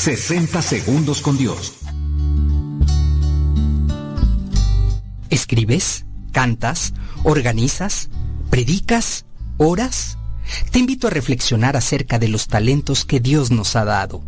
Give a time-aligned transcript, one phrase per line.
[0.00, 1.74] ...60 segundos con Dios.
[5.28, 6.06] ¿Escribes?
[6.32, 6.94] ¿Cantas?
[7.22, 8.08] ¿Organizas?
[8.48, 9.26] ¿Predicas?
[9.58, 10.16] ¿Oras?
[10.70, 14.24] Te invito a reflexionar acerca de los talentos que Dios nos ha dado.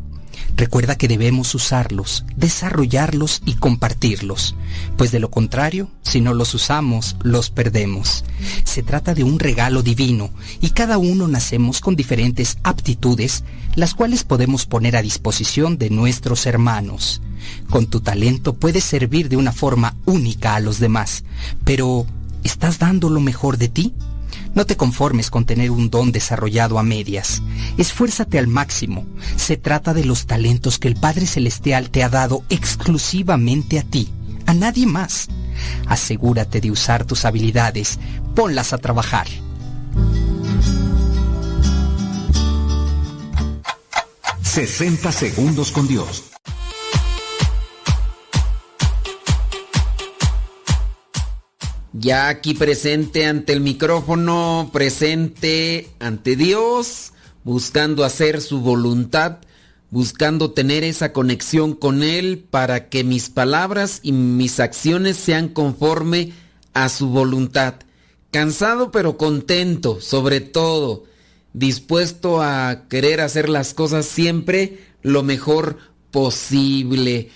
[0.63, 4.55] Recuerda que debemos usarlos, desarrollarlos y compartirlos,
[4.97, 8.25] pues de lo contrario, si no los usamos, los perdemos.
[8.63, 10.31] Se trata de un regalo divino
[10.61, 13.43] y cada uno nacemos con diferentes aptitudes,
[13.75, 17.23] las cuales podemos poner a disposición de nuestros hermanos.
[17.69, 21.25] Con tu talento puedes servir de una forma única a los demás,
[21.65, 22.07] pero
[22.45, 23.95] ¿estás dando lo mejor de ti?
[24.55, 27.43] No te conformes con tener un don desarrollado a medias.
[27.79, 29.07] Esfuérzate al máximo.
[29.37, 34.11] Se trata de los talentos que el Padre Celestial te ha dado exclusivamente a ti,
[34.47, 35.29] a nadie más.
[35.87, 37.99] Asegúrate de usar tus habilidades.
[38.35, 39.27] Ponlas a trabajar.
[44.53, 46.32] ...60 segundos con Dios.
[51.93, 57.13] Ya aquí presente ante el micrófono, presente ante Dios,
[57.45, 59.39] buscando hacer su voluntad,
[59.91, 66.33] buscando tener esa conexión con Él para que mis palabras y mis acciones sean conforme
[66.73, 67.75] a su voluntad.
[68.31, 71.05] Cansado pero contento, sobre todo,
[71.53, 75.77] dispuesto a querer hacer las cosas siempre lo mejor
[76.11, 77.29] posible.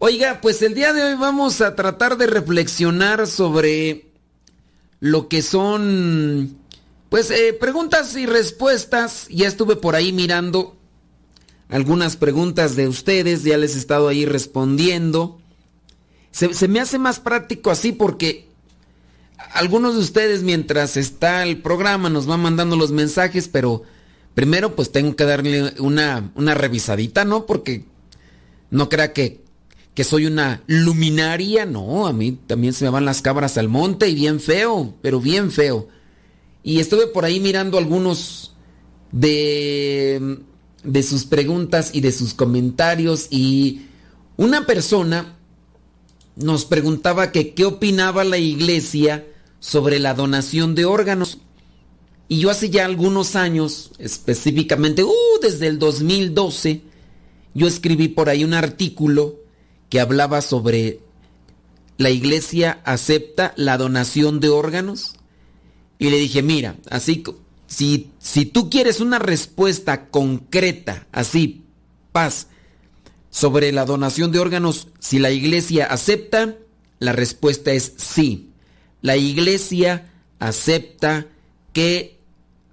[0.00, 4.06] Oiga, pues el día de hoy vamos a tratar de reflexionar sobre
[5.00, 6.56] lo que son,
[7.08, 9.26] pues, eh, preguntas y respuestas.
[9.28, 10.76] Ya estuve por ahí mirando
[11.68, 15.40] algunas preguntas de ustedes, ya les he estado ahí respondiendo.
[16.30, 18.46] Se, me hace más práctico así porque
[19.52, 23.82] algunos de ustedes mientras está el programa nos van mandando los mensajes, pero
[24.34, 27.46] primero pues tengo que darle una, una revisadita, ¿no?
[27.46, 27.84] Porque
[28.70, 29.47] no crea que
[29.98, 34.08] que soy una luminaria, no, a mí también se me van las cabras al monte
[34.08, 35.88] y bien feo, pero bien feo.
[36.62, 38.54] Y estuve por ahí mirando algunos
[39.10, 40.38] de,
[40.84, 43.86] de sus preguntas y de sus comentarios y
[44.36, 45.36] una persona
[46.36, 49.26] nos preguntaba que qué opinaba la iglesia
[49.58, 51.38] sobre la donación de órganos.
[52.28, 56.82] Y yo hace ya algunos años, específicamente, uh, desde el 2012,
[57.52, 59.47] yo escribí por ahí un artículo
[59.88, 61.00] que hablaba sobre
[61.96, 65.14] la iglesia acepta la donación de órganos.
[65.98, 67.24] Y le dije, mira, así,
[67.66, 71.64] si, si tú quieres una respuesta concreta, así,
[72.12, 72.46] paz,
[73.30, 76.54] sobre la donación de órganos, si la iglesia acepta,
[76.98, 78.50] la respuesta es sí.
[79.02, 81.26] La iglesia acepta
[81.72, 82.18] que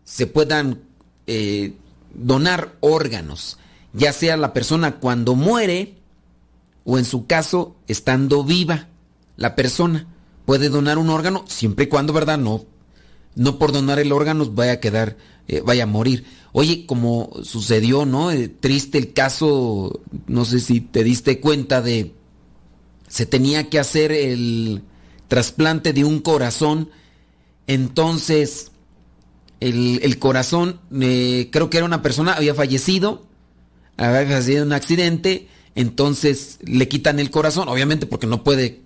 [0.03, 0.81] se puedan
[1.27, 1.74] eh,
[2.13, 3.57] donar órganos,
[3.93, 5.95] ya sea la persona cuando muere,
[6.86, 8.88] o en su caso estando viva
[9.36, 10.08] la persona.
[10.46, 12.38] Puede donar un órgano siempre y cuando, ¿verdad?
[12.38, 12.65] No,
[13.36, 16.25] no por donar el órgano vaya a quedar, eh, vaya a morir.
[16.54, 18.32] Oye, como sucedió, ¿no?
[18.32, 22.13] Eh, triste el caso, no sé si te diste cuenta de,
[23.08, 24.84] se tenía que hacer el
[25.27, 26.92] trasplante de un corazón,
[27.68, 28.72] entonces
[29.60, 33.25] el, el corazón, eh, creo que era una persona, había fallecido,
[33.98, 38.79] había fallecido un accidente, entonces le quitan el corazón, obviamente porque no puede,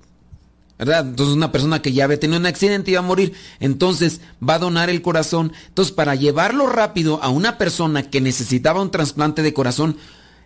[0.79, 1.07] ¿verdad?
[1.07, 4.59] Entonces una persona que ya había tenido un accidente iba a morir, entonces va a
[4.59, 5.53] donar el corazón.
[5.67, 9.97] Entonces para llevarlo rápido a una persona que necesitaba un trasplante de corazón,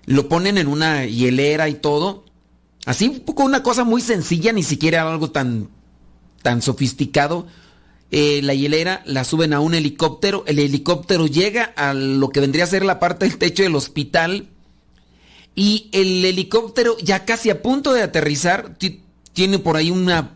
[0.05, 2.25] lo ponen en una hielera y todo.
[2.85, 5.69] Así un poco una cosa muy sencilla, ni siquiera algo tan,
[6.41, 7.47] tan sofisticado.
[8.11, 12.65] Eh, la hielera la suben a un helicóptero, el helicóptero llega a lo que vendría
[12.65, 14.49] a ser la parte del techo del hospital
[15.55, 18.75] y el helicóptero ya casi a punto de aterrizar
[19.33, 20.35] tiene por ahí una,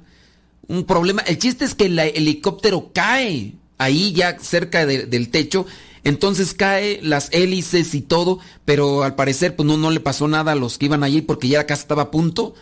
[0.68, 1.22] un problema.
[1.24, 5.66] El chiste es que el helicóptero cae ahí ya cerca del techo.
[6.04, 10.54] Entonces cae las hélices y todo, pero al parecer pues no, no le pasó nada
[10.54, 12.54] a los que iban allí porque ya casi estaba a punto.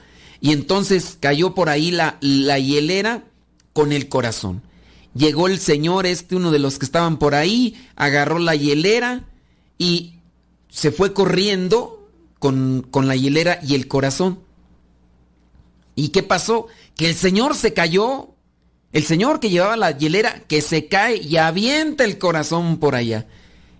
[0.41, 3.23] Y entonces cayó por ahí la, la hielera
[3.73, 4.63] con el corazón.
[5.13, 9.25] Llegó el señor, este, uno de los que estaban por ahí, agarró la hielera
[9.77, 10.15] y
[10.69, 11.94] se fue corriendo
[12.45, 14.39] con, la hielera y el corazón.
[15.95, 16.67] ¿Y qué pasó?
[16.95, 18.29] Que el señor se cayó.
[18.91, 23.27] El señor que llevaba la hielera, que se cae y avienta el corazón por allá.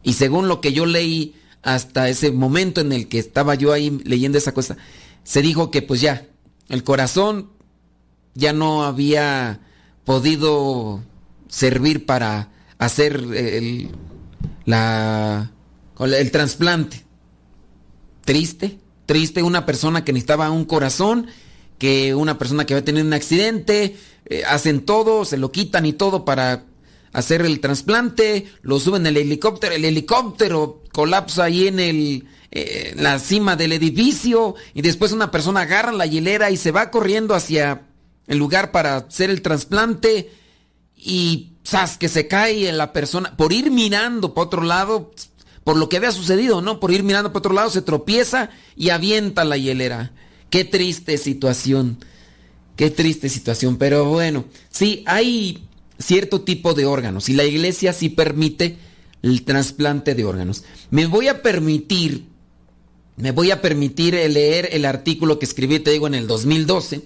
[0.04, 3.98] Y según lo que yo leí hasta ese momento en el que estaba yo ahí
[4.04, 4.78] leyendo esa cosa,
[5.24, 6.28] se dijo que pues ya,
[6.68, 7.52] el corazón
[8.34, 9.62] ya no había
[10.04, 11.02] podido
[11.48, 13.90] servir para hacer el,
[14.66, 15.52] la,
[16.00, 17.05] el trasplante.
[18.26, 21.28] Triste, triste una persona que necesitaba un corazón,
[21.78, 25.86] que una persona que va a tener un accidente, eh, hacen todo, se lo quitan
[25.86, 26.66] y todo para
[27.14, 33.20] hacer el trasplante, lo suben el helicóptero, el helicóptero colapsa ahí en el, eh, la
[33.20, 37.84] cima del edificio y después una persona agarra la hielera y se va corriendo hacia
[38.28, 40.32] el lugar para hacer el trasplante
[40.96, 41.98] y ¡zas!
[41.98, 45.12] que se cae la persona por ir mirando para otro lado,
[45.66, 46.80] por lo que había sucedido, ¿no?
[46.80, 50.14] Por ir mirando para otro lado se tropieza y avienta la hielera.
[50.50, 51.98] Qué triste situación.
[52.78, 55.68] Qué triste situación, pero bueno, sí hay
[55.98, 58.78] cierto tipo de órganos y la iglesia sí permite
[59.22, 60.64] el trasplante de órganos.
[60.92, 62.26] Me voy a permitir
[63.18, 67.02] me voy a permitir leer el artículo que escribí, te digo, en el 2012,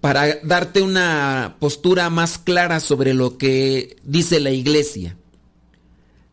[0.00, 5.16] para darte una postura más clara sobre lo que dice la iglesia.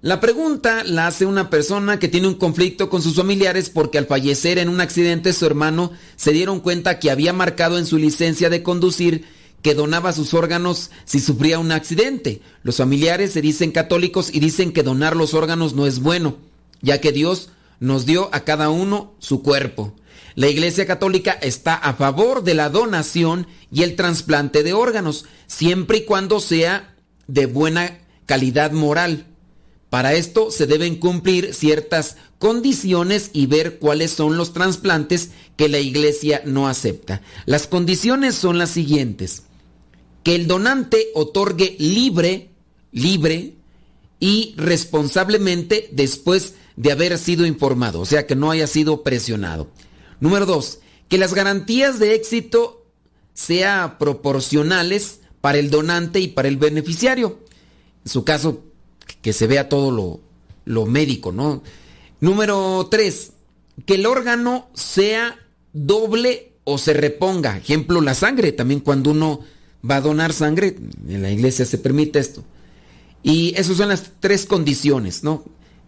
[0.03, 4.05] La pregunta la hace una persona que tiene un conflicto con sus familiares porque al
[4.05, 8.49] fallecer en un accidente su hermano se dieron cuenta que había marcado en su licencia
[8.49, 9.23] de conducir
[9.61, 12.41] que donaba sus órganos si sufría un accidente.
[12.63, 16.35] Los familiares se dicen católicos y dicen que donar los órganos no es bueno,
[16.81, 19.95] ya que Dios nos dio a cada uno su cuerpo.
[20.35, 25.99] La Iglesia Católica está a favor de la donación y el trasplante de órganos, siempre
[25.99, 26.93] y cuando sea
[27.27, 29.27] de buena calidad moral.
[29.93, 35.77] Para esto se deben cumplir ciertas condiciones y ver cuáles son los trasplantes que la
[35.77, 37.21] Iglesia no acepta.
[37.45, 39.43] Las condiciones son las siguientes.
[40.23, 42.49] Que el donante otorgue libre,
[42.91, 43.53] libre
[44.19, 49.69] y responsablemente después de haber sido informado, o sea, que no haya sido presionado.
[50.19, 52.87] Número dos, que las garantías de éxito
[53.35, 57.41] sean proporcionales para el donante y para el beneficiario.
[58.03, 58.72] En su caso,
[59.23, 60.19] que se vea todo lo,
[60.65, 61.63] lo médico, ¿no?
[62.19, 63.31] Número tres,
[63.87, 65.39] que el órgano sea
[65.73, 67.57] doble o se reponga.
[67.57, 68.51] Ejemplo, la sangre.
[68.51, 69.39] También cuando uno
[69.89, 70.75] va a donar sangre,
[71.07, 72.43] en la iglesia se permite esto.
[73.23, 75.43] Y esas son las tres condiciones, ¿no?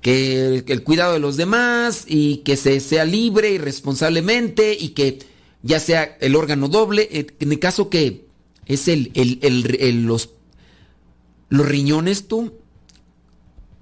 [0.05, 5.17] que el, cuidado de los demás y que se sea libre y responsablemente y que
[5.63, 8.27] ya sea el órgano doble, en el caso que
[8.67, 10.29] es el, el, los,
[11.49, 12.53] los riñones tú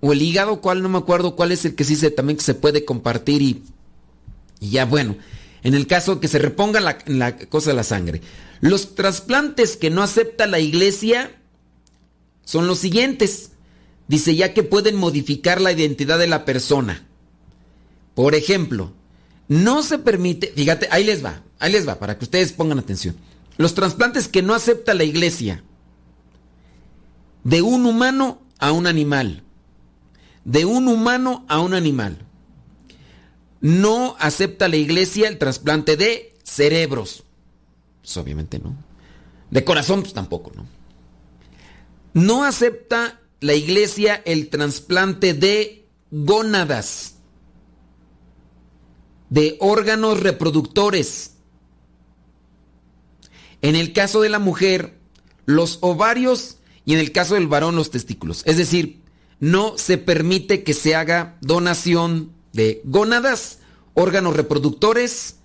[0.05, 2.55] o el hígado, cuál no me acuerdo cuál es el que sí se también se
[2.55, 3.63] puede compartir y,
[4.59, 5.15] y ya bueno,
[5.63, 8.21] en el caso que se reponga la, la cosa de la sangre.
[8.59, 11.31] Los trasplantes que no acepta la iglesia
[12.43, 13.51] son los siguientes.
[14.09, 17.07] Dice ya que pueden modificar la identidad de la persona.
[18.13, 18.91] Por ejemplo,
[19.47, 23.15] no se permite, fíjate, ahí les va, ahí les va, para que ustedes pongan atención.
[23.55, 25.63] Los trasplantes que no acepta la iglesia.
[27.45, 29.42] De un humano a un animal.
[30.45, 32.25] De un humano a un animal.
[33.61, 37.23] No acepta la iglesia el trasplante de cerebros.
[38.01, 38.75] Pues obviamente no.
[39.49, 40.65] De corazón, pues tampoco, ¿no?
[42.13, 47.15] No acepta la iglesia el trasplante de gónadas,
[49.29, 51.35] de órganos reproductores.
[53.61, 54.97] En el caso de la mujer,
[55.45, 58.43] los ovarios y en el caso del varón, los testículos.
[58.45, 59.02] Es decir,
[59.43, 63.59] no se permite que se haga donación de gónadas,
[63.93, 65.35] órganos reproductores,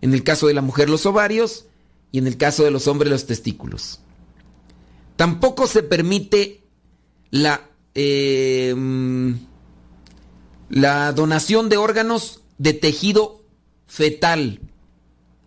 [0.00, 1.66] en el caso de la mujer los ovarios
[2.12, 3.98] y en el caso de los hombres los testículos.
[5.16, 6.62] Tampoco se permite
[7.32, 9.40] la, em,
[10.70, 13.42] la donación de órganos de tejido
[13.88, 14.60] fetal.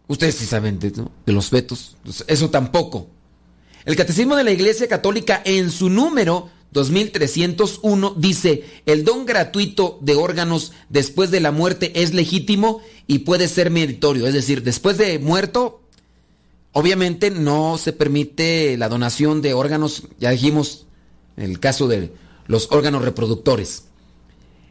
[0.08, 0.92] Ustedes sí saben de,
[1.28, 1.96] los fetos.
[2.28, 3.08] Eso tampoco.
[3.86, 10.16] El Catecismo de la Iglesia Católica en su número 2301 dice, el don gratuito de
[10.16, 14.28] órganos después de la muerte es legítimo y puede ser meritorio.
[14.28, 15.82] Es decir, después de muerto,
[16.72, 20.88] obviamente no se permite la donación de órganos, ya dijimos,
[21.36, 22.12] en el caso de
[22.48, 23.84] los órganos reproductores.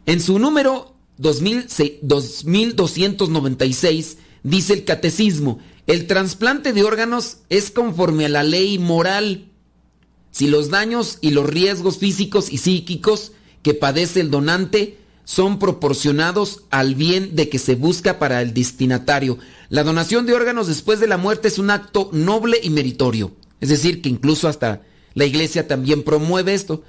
[0.06, 8.42] En su número 2296 dice el catecismo, el trasplante de órganos es conforme a la
[8.42, 9.49] ley moral
[10.30, 13.32] si los daños y los riesgos físicos y psíquicos
[13.62, 19.38] que padece el donante son proporcionados al bien de que se busca para el destinatario.
[19.68, 23.32] La donación de órganos después de la muerte es un acto noble y meritorio.
[23.60, 24.82] Es decir, que incluso hasta
[25.14, 26.82] la iglesia también promueve esto.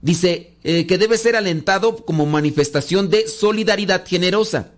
[0.00, 4.72] Dice eh, que debe ser alentado como manifestación de solidaridad generosa.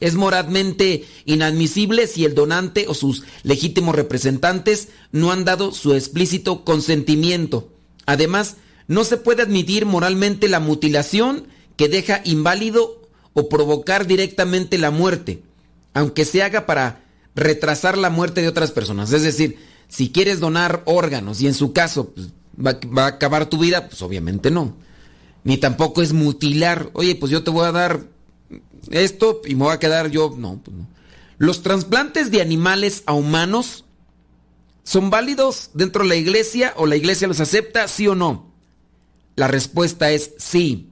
[0.00, 6.64] Es moralmente inadmisible si el donante o sus legítimos representantes no han dado su explícito
[6.64, 7.70] consentimiento.
[8.04, 8.56] Además,
[8.88, 15.42] no se puede admitir moralmente la mutilación que deja inválido o provocar directamente la muerte,
[15.94, 19.12] aunque se haga para retrasar la muerte de otras personas.
[19.12, 23.46] Es decir, si quieres donar órganos y en su caso pues, va, va, a acabar
[23.46, 24.76] tu vida, pues obviamente no.
[25.44, 26.90] Ni tampoco es mutilar.
[26.92, 28.15] Oye, pues yo te voy a dar
[28.90, 30.34] esto y me voy a quedar yo.
[30.36, 30.86] No, pues no.
[31.38, 33.84] Los trasplantes de animales a humanos
[34.84, 38.52] son válidos dentro de la iglesia o la iglesia los acepta, sí o no.
[39.34, 40.90] La respuesta es sí.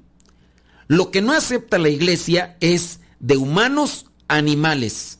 [0.86, 5.18] Lo que no acepta la iglesia es de humanos a animales.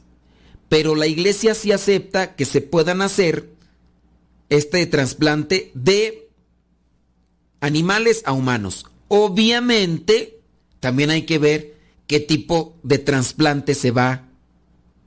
[0.69, 3.49] Pero la iglesia sí acepta que se puedan hacer
[4.51, 6.29] este trasplante de
[7.61, 8.87] animales a humanos.
[9.09, 10.41] Obviamente,
[10.81, 11.74] también hay que ver
[12.07, 14.29] qué tipo de trasplante se va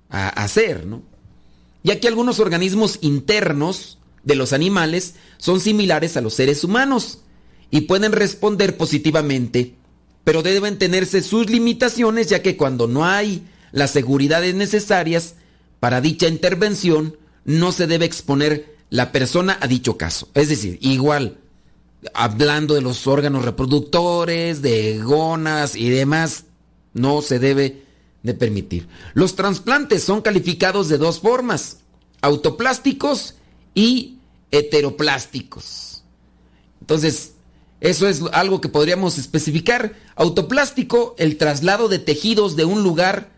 [0.10, 1.03] a hacer, ¿no?
[1.83, 7.19] Ya que algunos organismos internos de los animales son similares a los seres humanos
[7.71, 9.75] y pueden responder positivamente,
[10.23, 15.36] pero deben tenerse sus limitaciones ya que cuando no hay las seguridades necesarias
[15.79, 20.29] para dicha intervención, no se debe exponer la persona a dicho caso.
[20.33, 21.38] Es decir, igual,
[22.13, 26.45] hablando de los órganos reproductores, de gonas y demás,
[26.97, 27.83] no se debe
[28.23, 28.88] de permitir.
[29.13, 31.77] Los trasplantes son calificados de dos formas,
[32.21, 33.36] autoplásticos
[33.73, 34.17] y
[34.51, 36.03] heteroplásticos.
[36.81, 37.33] Entonces,
[37.79, 39.95] eso es algo que podríamos especificar.
[40.15, 43.31] Autoplástico, el traslado de tejidos de un lugar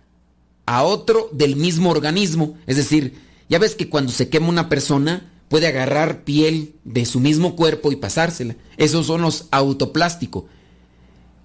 [0.66, 2.58] a otro del mismo organismo.
[2.68, 3.20] Es decir,
[3.50, 7.92] ya ves que cuando se quema una persona puede agarrar piel de su mismo cuerpo
[7.92, 8.56] y pasársela.
[8.78, 10.44] Esos son los autoplásticos.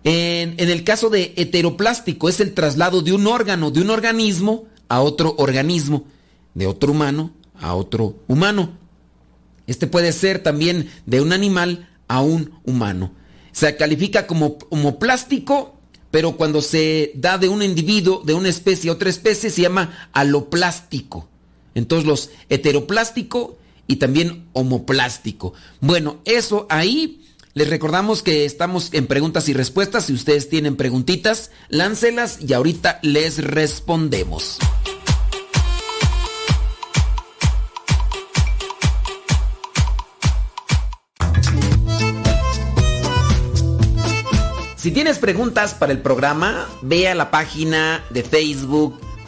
[0.05, 5.01] En, el caso de heteroplástico es el traslado de un órgano, de un organismo a
[5.01, 6.05] otro organismo,
[6.55, 8.77] de otro humano a otro humano.
[9.67, 13.13] Este puede ser también de un animal a un humano.
[13.53, 18.95] Se califica como homoplástico, pero cuando se da de un individuo, de una especie a
[18.95, 21.29] otra especie, se llama aloplástico.
[21.75, 25.55] Entonces los heteroplástico y también homoplástico.
[25.81, 27.24] Bueno, eso ahí
[27.55, 30.07] les recordamos que estamos en preguntas y respuestas.
[30.07, 34.59] Si ustedes tienen preguntitas, láncelas y ahorita les respondemos.
[44.77, 49.01] Si tienes preguntas para el programa, ve a la página de Facebook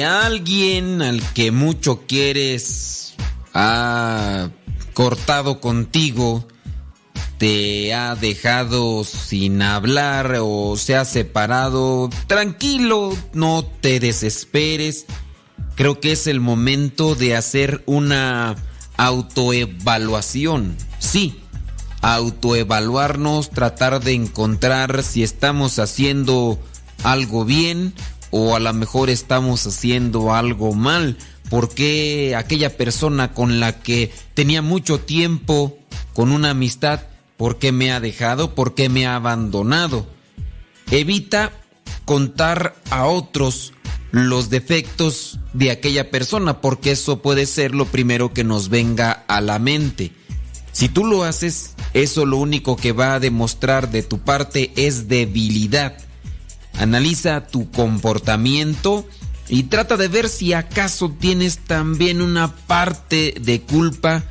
[0.00, 3.14] Alguien al que mucho quieres
[3.54, 4.50] ha
[4.92, 6.46] cortado contigo,
[7.38, 15.06] te ha dejado sin hablar o se ha separado, tranquilo, no te desesperes.
[15.74, 18.56] Creo que es el momento de hacer una
[18.96, 20.76] autoevaluación.
[20.98, 21.40] Sí,
[22.02, 26.58] autoevaluarnos, tratar de encontrar si estamos haciendo
[27.04, 27.94] algo bien
[28.36, 31.16] o a lo mejor estamos haciendo algo mal.
[31.48, 35.78] porque aquella persona con la que tenía mucho tiempo
[36.12, 37.02] con una amistad,
[37.36, 38.56] por qué me ha dejado?
[38.56, 40.08] ¿Por qué me ha abandonado?
[40.90, 41.52] Evita
[42.04, 43.72] contar a otros
[44.10, 49.40] los defectos de aquella persona, porque eso puede ser lo primero que nos venga a
[49.40, 50.10] la mente.
[50.72, 55.06] Si tú lo haces, eso lo único que va a demostrar de tu parte es
[55.06, 55.96] debilidad.
[56.78, 59.06] Analiza tu comportamiento
[59.48, 64.24] y trata de ver si acaso tienes también una parte de culpa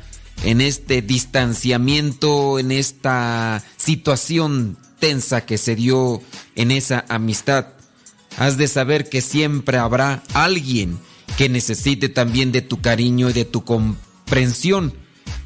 [0.44, 6.22] en este distanciamiento, en esta situación tensa que se dio
[6.54, 7.68] en esa amistad.
[8.38, 10.98] Has de saber que siempre habrá alguien
[11.38, 14.94] que necesite también de tu cariño y de tu comprensión,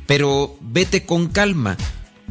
[0.06, 1.76] pero vete con calma,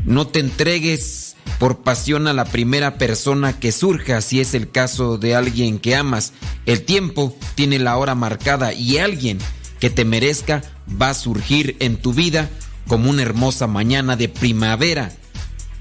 [0.06, 1.29] no te entregues
[1.60, 5.96] por pasión a la primera persona que surja si es el caso de alguien que
[5.96, 6.34] amas.
[6.66, 9.38] El tiempo tiene la hora marcada y alguien
[9.80, 10.64] que te merezca
[11.00, 12.50] va a surgir en tu vida
[12.88, 15.12] como una hermosa mañana de primavera.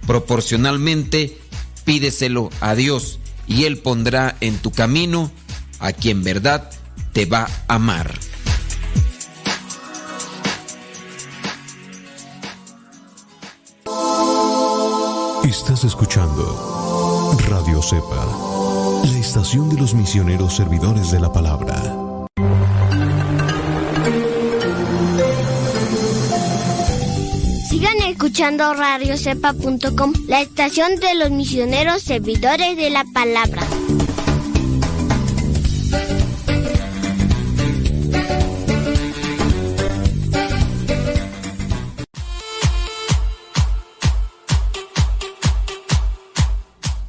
[0.06, 1.38] Proporcionalmente,
[1.84, 5.30] pídeselo a Dios y Él pondrá en tu camino
[5.78, 6.70] a quien verdad
[7.12, 8.18] te va a amar.
[15.48, 21.74] Estás escuchando Radio Cepa, la estación de los misioneros servidores de la palabra.
[27.70, 33.62] Sigan escuchando radiocepa.com, la estación de los misioneros servidores de la palabra.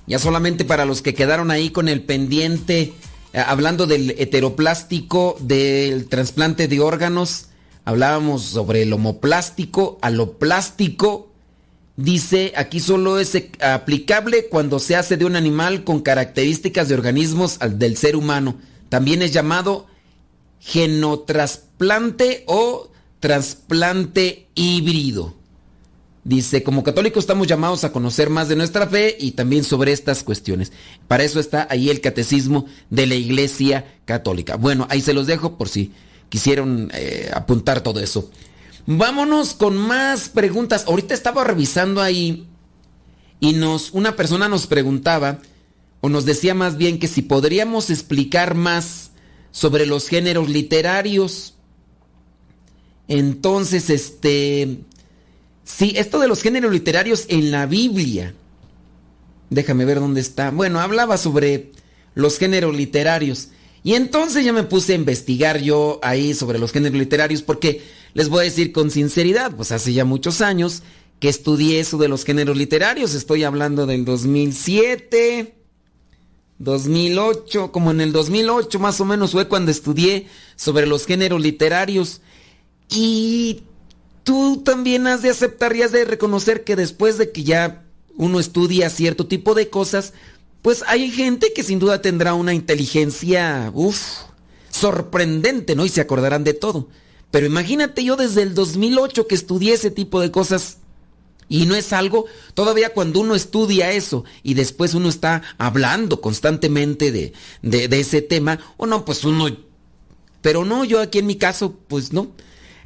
[0.09, 2.93] Ya solamente para los que quedaron ahí con el pendiente,
[3.31, 7.45] eh, hablando del heteroplástico, del trasplante de órganos,
[7.85, 11.31] hablábamos sobre el homoplástico, aloplástico.
[11.95, 16.95] Dice, aquí solo es eh, aplicable cuando se hace de un animal con características de
[16.95, 18.55] organismos del ser humano.
[18.89, 19.85] También es llamado
[20.59, 25.38] genotrasplante o trasplante híbrido.
[26.23, 30.23] Dice, como católicos estamos llamados a conocer más de nuestra fe y también sobre estas
[30.23, 30.71] cuestiones.
[31.07, 34.57] Para eso está ahí el catecismo de la Iglesia Católica.
[34.57, 35.93] Bueno, ahí se los dejo por si
[36.27, 38.29] quisieron eh, apuntar todo eso.
[38.85, 40.85] Vámonos con más preguntas.
[40.87, 42.47] Ahorita estaba revisando ahí
[43.39, 45.39] y nos una persona nos preguntaba
[46.01, 49.11] o nos decía más bien que si podríamos explicar más
[49.51, 51.55] sobre los géneros literarios.
[53.07, 54.79] Entonces, este
[55.77, 58.33] Sí, esto de los géneros literarios en la Biblia.
[59.49, 60.49] Déjame ver dónde está.
[60.49, 61.71] Bueno, hablaba sobre
[62.15, 63.49] los géneros literarios.
[63.83, 67.81] Y entonces ya me puse a investigar yo ahí sobre los géneros literarios porque
[68.13, 70.81] les voy a decir con sinceridad, pues hace ya muchos años
[71.19, 73.13] que estudié eso de los géneros literarios.
[73.13, 75.53] Estoy hablando del 2007,
[76.57, 80.27] 2008, como en el 2008 más o menos fue cuando estudié
[80.57, 82.21] sobre los géneros literarios.
[82.89, 83.61] Y
[84.29, 87.83] tú también has de aceptar y has de reconocer que después de que ya
[88.15, 90.13] uno estudia cierto tipo de cosas,
[90.61, 93.99] pues hay gente que sin duda tendrá una inteligencia, uff,
[94.69, 95.83] sorprendente, ¿no?
[95.83, 96.89] Y se acordarán de todo.
[97.31, 100.77] Pero imagínate yo desde el 2008 que estudié ese tipo de cosas.
[101.47, 107.11] Y no es algo, todavía cuando uno estudia eso y después uno está hablando constantemente
[107.11, 109.47] de, de, de ese tema, o no, pues uno...
[110.43, 112.27] Pero no, yo aquí en mi caso, pues no.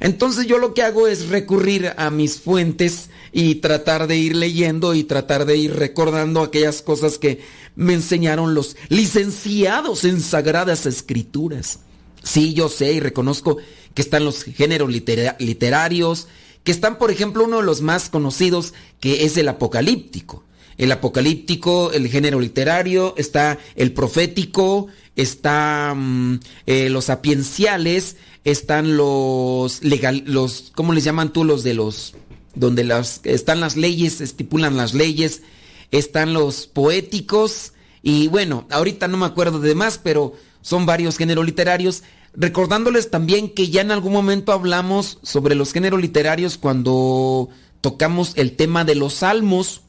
[0.00, 4.94] Entonces yo lo que hago es recurrir a mis fuentes y tratar de ir leyendo
[4.94, 7.40] y tratar de ir recordando aquellas cosas que
[7.76, 11.80] me enseñaron los licenciados en sagradas escrituras.
[12.22, 13.58] Sí, yo sé y reconozco
[13.92, 16.28] que están los géneros literarios,
[16.64, 20.44] que están, por ejemplo, uno de los más conocidos, que es el apocalíptico.
[20.76, 29.82] El apocalíptico, el género literario, está el profético, está mm, eh, los sapienciales, están los
[29.82, 31.44] legal, los, ¿cómo les llaman tú?
[31.44, 32.14] Los de los,
[32.54, 35.42] donde las, están las leyes, estipulan las leyes,
[35.90, 37.72] están los poéticos,
[38.06, 42.02] y bueno, ahorita no me acuerdo de más, pero son varios géneros literarios.
[42.34, 47.48] Recordándoles también que ya en algún momento hablamos sobre los géneros literarios cuando
[47.80, 49.82] tocamos el tema de los salmos,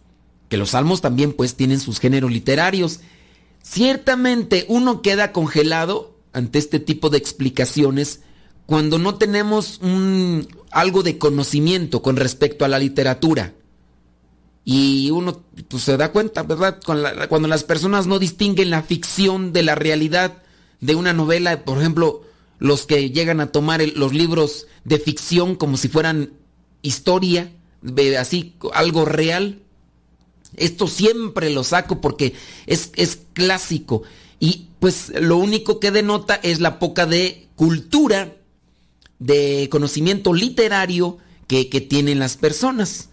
[0.48, 3.02] que los salmos también pues tienen sus géneros literarios.
[3.68, 8.22] Ciertamente uno queda congelado ante este tipo de explicaciones
[8.68, 13.54] cuando no tenemos un, algo de conocimiento con respecto a la literatura.
[14.64, 16.80] Y uno pues, se da cuenta, ¿verdad?
[16.86, 20.44] Cuando las personas no distinguen la ficción de la realidad
[20.80, 22.22] de una novela, por ejemplo,
[22.60, 26.34] los que llegan a tomar los libros de ficción como si fueran
[26.84, 27.52] historia,
[28.20, 29.64] así, algo real.
[30.58, 32.34] Esto siempre lo saco porque
[32.66, 34.04] es, es clásico.
[34.40, 38.36] Y pues lo único que denota es la poca de cultura
[39.20, 43.10] de conocimiento literario que, que tienen las personas.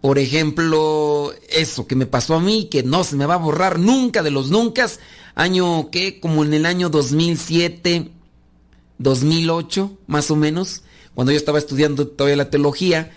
[0.00, 3.78] Por ejemplo, eso que me pasó a mí, que no se me va a borrar
[3.78, 4.86] nunca de los nunca,
[5.34, 8.10] año que como en el año 2007,
[8.98, 10.82] 2008, más o menos,
[11.14, 13.12] cuando yo estaba estudiando todavía la teología,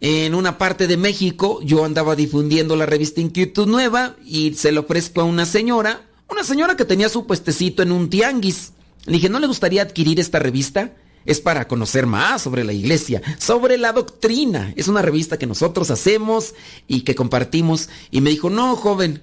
[0.00, 4.82] en una parte de México yo andaba difundiendo la revista Inquietud Nueva y se lo
[4.82, 8.72] ofrezco a una señora, una señora que tenía su puestecito en un tianguis.
[9.06, 10.92] Le dije, ¿no le gustaría adquirir esta revista?
[11.26, 14.72] es para conocer más sobre la iglesia, sobre la doctrina.
[14.76, 16.54] Es una revista que nosotros hacemos
[16.86, 17.88] y que compartimos.
[18.10, 19.22] Y me dijo, no, joven,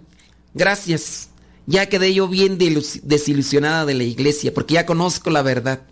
[0.54, 1.30] gracias.
[1.66, 5.84] Ya quedé yo bien desilusionada de la iglesia porque ya conozco la verdad.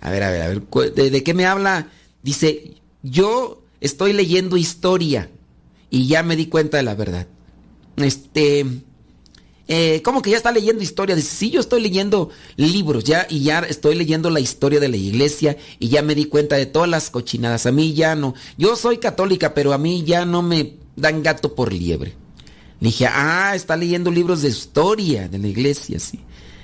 [0.00, 1.88] A ver, a ver, a ver, ¿de, de qué me habla?
[2.24, 5.30] Dice, yo estoy leyendo historia
[5.90, 7.26] y ya me di cuenta de la verdad.
[7.96, 8.64] Este,
[9.66, 11.14] eh, ¿cómo que ya está leyendo historia?
[11.14, 14.96] Dice, sí, yo estoy leyendo libros ya y ya estoy leyendo la historia de la
[14.96, 17.66] iglesia y ya me di cuenta de todas las cochinadas.
[17.66, 18.34] A mí ya no.
[18.56, 22.14] Yo soy católica, pero a mí ya no me dan gato por liebre.
[22.80, 26.20] Dije, ah, está leyendo libros de historia de la iglesia, sí.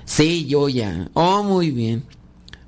[0.07, 1.11] Sí, yo ya.
[1.15, 2.05] Oh, muy bien.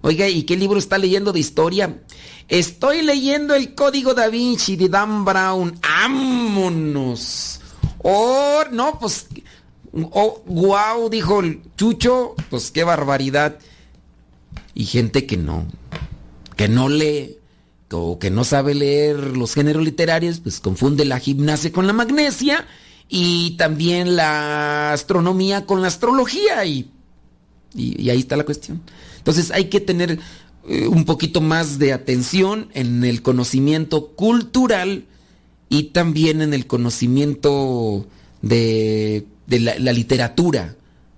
[0.07, 2.01] Oiga, ¿y qué libro está leyendo de historia?
[2.47, 5.81] Estoy leyendo el Código da Vinci de Dan Brown.
[5.83, 7.61] ¡Ámonos!
[8.05, 9.27] Oh, no, pues
[9.93, 13.59] Oh, wow, dijo el Chucho, pues qué barbaridad.
[14.75, 15.67] Y gente que no,
[16.55, 17.39] que no lee,
[17.91, 22.67] o que no sabe leer los géneros literarios, pues confunde la gimnasia con la magnesia
[23.09, 26.91] y también la astronomía con la astrología y,
[27.75, 28.83] y, ahí está la cuestión.
[29.27, 30.19] Entonces hay que tener
[30.69, 35.07] eh, un poquito más de atención en el conocimiento cultural
[35.69, 38.07] y también en el conocimiento
[38.43, 40.77] de de la, literatura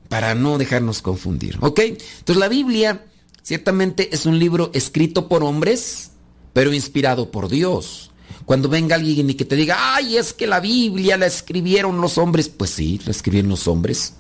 [0.09, 1.59] para no dejarnos confundir.
[1.61, 1.81] ¿Ok?
[1.81, 3.05] Entonces la Biblia
[3.42, 6.12] ciertamente es un libro escrito por hombres,
[6.53, 8.11] pero inspirado por Dios.
[8.44, 12.16] Cuando venga alguien y que te diga, ay, es que la Biblia la escribieron los
[12.18, 14.14] hombres, pues sí, la escribieron los hombres,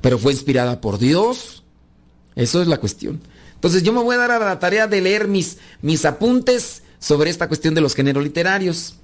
[0.00, 1.53] pero fue inspirada por Dios.
[2.36, 3.20] Eso es la cuestión.
[3.54, 7.30] Entonces yo me voy a dar a la tarea de leer mis, mis apuntes sobre
[7.30, 8.96] esta cuestión de los géneros literarios.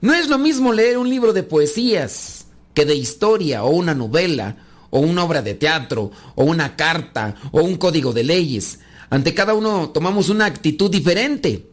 [0.00, 4.56] No es lo mismo leer un libro de poesías que de historia o una novela
[4.90, 8.80] o una obra de teatro o una carta o un código de leyes.
[9.10, 11.70] Ante cada uno tomamos una actitud diferente.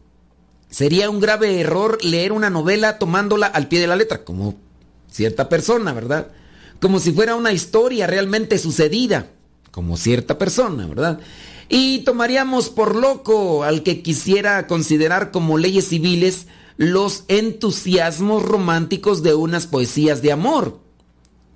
[0.70, 4.56] Sería un grave error leer una novela tomándola al pie de la letra, como
[5.10, 6.32] cierta persona, ¿verdad?
[6.80, 9.28] Como si fuera una historia realmente sucedida,
[9.74, 11.18] como cierta persona, ¿verdad?
[11.68, 19.34] Y tomaríamos por loco al que quisiera considerar como leyes civiles los entusiasmos románticos de
[19.34, 20.78] unas poesías de amor.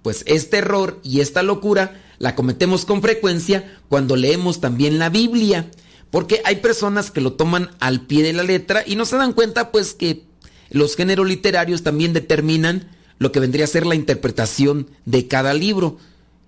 [0.02, 5.70] Pues este error y esta locura la cometemos con frecuencia cuando leemos también la Biblia,
[6.10, 9.32] porque hay personas que lo toman al pie de la letra y no se dan
[9.32, 10.24] cuenta pues que
[10.70, 12.88] los géneros literarios también determinan
[13.20, 15.98] lo que vendría a ser la interpretación de cada libro.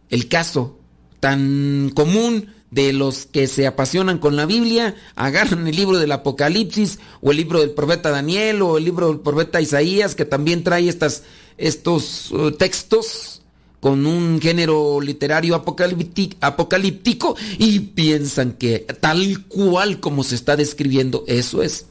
[0.09, 0.80] El caso
[1.21, 6.99] tan común de los que se apasionan con la Biblia, agarran el libro del Apocalipsis
[7.21, 10.89] o el libro del profeta Daniel o el libro del profeta Isaías que también trae
[10.89, 11.25] estas,
[11.59, 13.43] estos uh, textos
[13.81, 21.63] con un género literario apocalíptico y piensan que tal cual como se está describiendo, eso
[21.63, 21.87] es.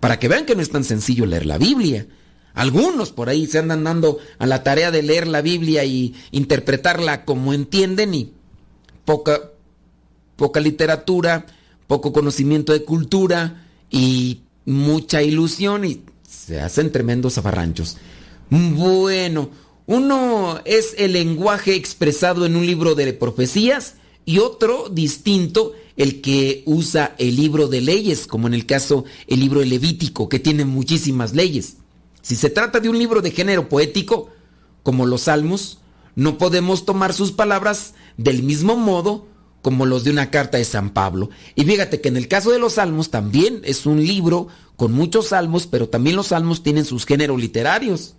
[0.00, 2.06] Para que vean que no es tan sencillo leer la Biblia.
[2.54, 7.24] Algunos por ahí se andan dando a la tarea de leer la Biblia y interpretarla
[7.24, 8.32] como entienden y
[9.04, 9.50] poca,
[10.36, 11.46] poca literatura,
[11.88, 17.96] poco conocimiento de cultura y mucha ilusión y se hacen tremendos afarranchos.
[18.50, 19.50] Bueno,
[19.86, 26.62] uno es el lenguaje expresado en un libro de profecías y otro distinto el que
[26.66, 31.34] usa el libro de leyes, como en el caso el libro Levítico, que tiene muchísimas
[31.34, 31.76] leyes.
[32.24, 34.30] Si se trata de un libro de género poético,
[34.82, 35.80] como los salmos,
[36.16, 39.26] no podemos tomar sus palabras del mismo modo
[39.60, 41.28] como los de una carta de San Pablo.
[41.54, 45.28] Y fíjate que en el caso de los salmos también es un libro con muchos
[45.28, 48.14] salmos, pero también los salmos tienen sus géneros literarios.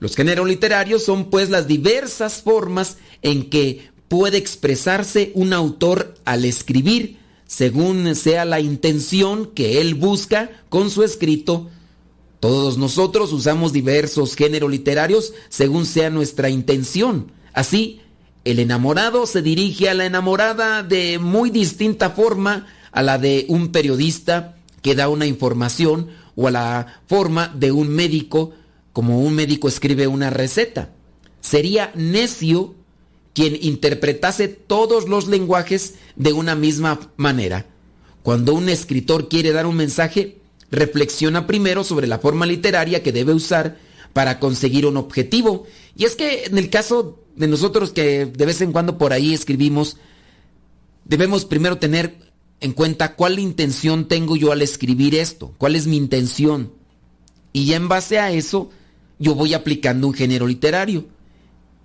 [0.00, 6.44] Los géneros literarios son pues las diversas formas en que puede expresarse un autor al
[6.44, 11.70] escribir, según sea la intención que él busca con su escrito.
[12.40, 17.32] Todos nosotros usamos diversos géneros literarios según sea nuestra intención.
[17.52, 18.00] Así,
[18.44, 23.68] el enamorado se dirige a la enamorada de muy distinta forma a la de un
[23.68, 28.52] periodista que da una información o a la forma de un médico
[28.94, 30.90] como un médico escribe una receta.
[31.42, 32.74] Sería necio
[33.34, 37.66] quien interpretase todos los lenguajes de una misma manera.
[38.22, 40.39] Cuando un escritor quiere dar un mensaje,
[40.70, 43.78] reflexiona primero sobre la forma literaria que debe usar
[44.12, 45.66] para conseguir un objetivo.
[45.96, 49.34] Y es que en el caso de nosotros que de vez en cuando por ahí
[49.34, 49.96] escribimos,
[51.04, 52.16] debemos primero tener
[52.60, 56.72] en cuenta cuál intención tengo yo al escribir esto, cuál es mi intención.
[57.52, 58.70] Y ya en base a eso,
[59.18, 61.06] yo voy aplicando un género literario.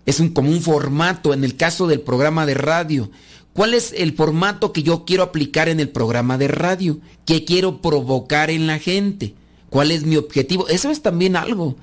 [0.05, 3.09] Es un, como un formato en el caso del programa de radio.
[3.55, 6.99] ¿Cuál es el formato que yo quiero aplicar en el programa de radio?
[7.25, 9.33] ¿Qué quiero provocar en la gente?
[9.69, 10.67] ¿Cuál es mi objetivo?
[10.67, 11.77] Eso es también algo.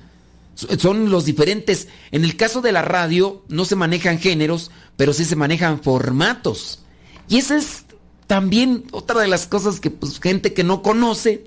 [0.53, 1.87] Son los diferentes.
[2.11, 6.83] En el caso de la radio no se manejan géneros, pero sí se manejan formatos.
[7.27, 7.85] Y esa es
[8.27, 11.45] también otra de las cosas que pues, gente que no conoce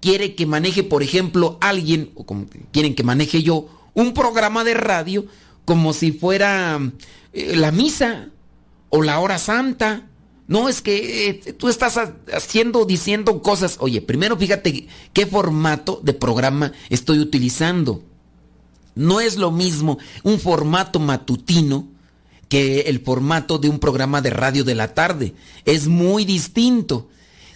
[0.00, 4.72] quiere que maneje, por ejemplo, alguien, o como quieren que maneje yo, un programa de
[4.72, 5.26] radio
[5.66, 6.80] como si fuera
[7.34, 8.30] eh, la misa
[8.96, 10.08] o la hora santa.
[10.48, 11.98] No, es que eh, tú estás
[12.32, 13.76] haciendo, diciendo cosas.
[13.80, 18.02] Oye, primero fíjate qué formato de programa estoy utilizando.
[18.94, 21.88] No es lo mismo un formato matutino
[22.48, 25.34] que el formato de un programa de radio de la tarde.
[25.64, 27.08] Es muy distinto.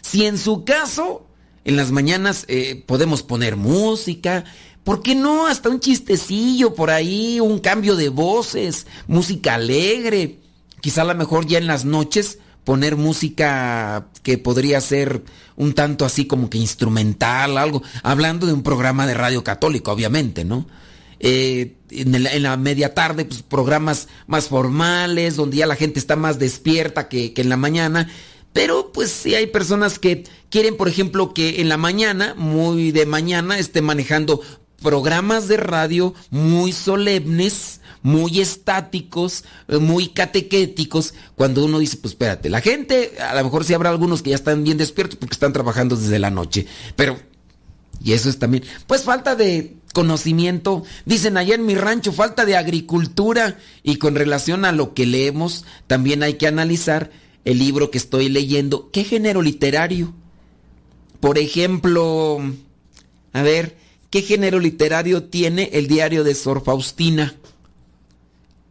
[0.03, 1.27] Si en su caso,
[1.65, 4.45] en las mañanas eh, podemos poner música,
[4.83, 5.47] ¿por qué no?
[5.47, 10.41] Hasta un chistecillo por ahí, un cambio de voces, música alegre
[10.81, 15.23] quizá a lo mejor ya en las noches poner música que podría ser
[15.57, 20.45] un tanto así como que instrumental, algo, hablando de un programa de radio católico, obviamente,
[20.45, 20.67] ¿no?
[21.19, 26.39] Eh, en, la media tarde, pues programas más formales, donde ya la gente está más
[26.39, 28.09] despierta que, que en la mañana.
[28.53, 33.07] Pero pues sí hay personas que quieren, por ejemplo, que en la mañana, muy de
[33.07, 34.41] mañana, esté manejando
[34.83, 42.49] programas de radio muy solemnes, muy estáticos, eh, muy catequéticos, cuando uno dice, pues espérate,
[42.49, 45.53] la gente, a lo mejor sí habrá algunos que ya están bien despiertos porque están
[45.53, 47.19] trabajando desde la noche, pero,
[48.03, 52.57] y eso es también, pues falta de conocimiento, dicen allá en mi rancho, falta de
[52.57, 57.11] agricultura, y con relación a lo que leemos, también hay que analizar
[57.45, 60.15] el libro que estoy leyendo, ¿qué género literario?
[61.21, 62.41] Por ejemplo,
[63.33, 63.77] a ver,
[64.09, 67.35] ¿qué género literario tiene el diario de Sor Faustina?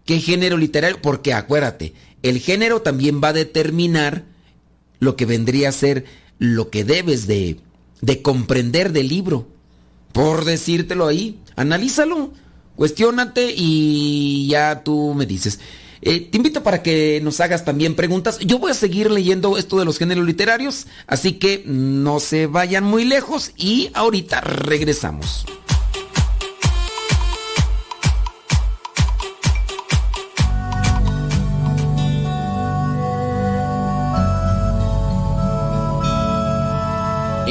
[0.09, 0.99] ¿Qué género literario?
[1.03, 1.93] Porque acuérdate,
[2.23, 4.25] el género también va a determinar
[4.97, 6.05] lo que vendría a ser
[6.39, 7.59] lo que debes de,
[8.01, 9.47] de comprender del libro.
[10.11, 12.33] Por decírtelo ahí, analízalo,
[12.75, 15.59] cuestionate y ya tú me dices.
[16.01, 18.39] Eh, te invito para que nos hagas también preguntas.
[18.39, 22.83] Yo voy a seguir leyendo esto de los géneros literarios, así que no se vayan
[22.83, 25.45] muy lejos y ahorita regresamos.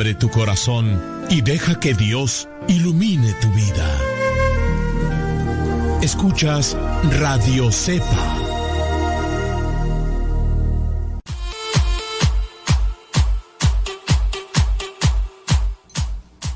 [0.00, 0.98] Abre tu corazón
[1.28, 4.00] y deja que Dios ilumine tu vida.
[6.00, 6.74] Escuchas
[7.18, 8.38] Radio Cepa.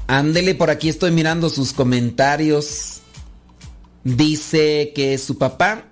[0.06, 3.02] Ándele, por aquí estoy mirando sus comentarios.
[4.04, 5.84] Dice que su papá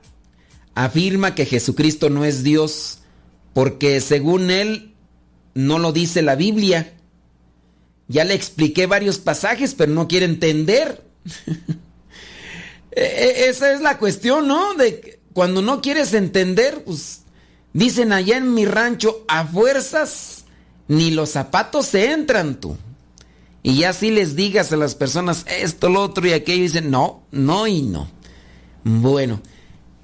[0.74, 3.00] afirma que Jesucristo no es Dios
[3.52, 4.94] porque según él
[5.52, 6.94] no lo dice la Biblia.
[8.12, 11.02] Ya le expliqué varios pasajes, pero no quiere entender.
[12.94, 14.74] E, e, esa es la cuestión, ¿no?
[14.74, 17.22] De cuando no quieres entender, pues
[17.72, 20.44] dicen allá en mi rancho, a fuerzas
[20.88, 22.76] ni los zapatos se entran tú.
[23.62, 27.22] Y ya si les digas a las personas esto, lo otro y aquello, dicen no,
[27.30, 28.10] no y no.
[28.84, 29.40] Bueno,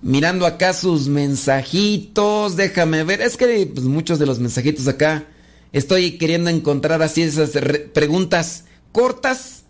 [0.01, 5.27] mirando acá sus mensajitos, déjame ver, es que pues, muchos de los mensajitos acá
[5.73, 7.51] estoy queriendo encontrar así esas
[7.93, 9.65] preguntas cortas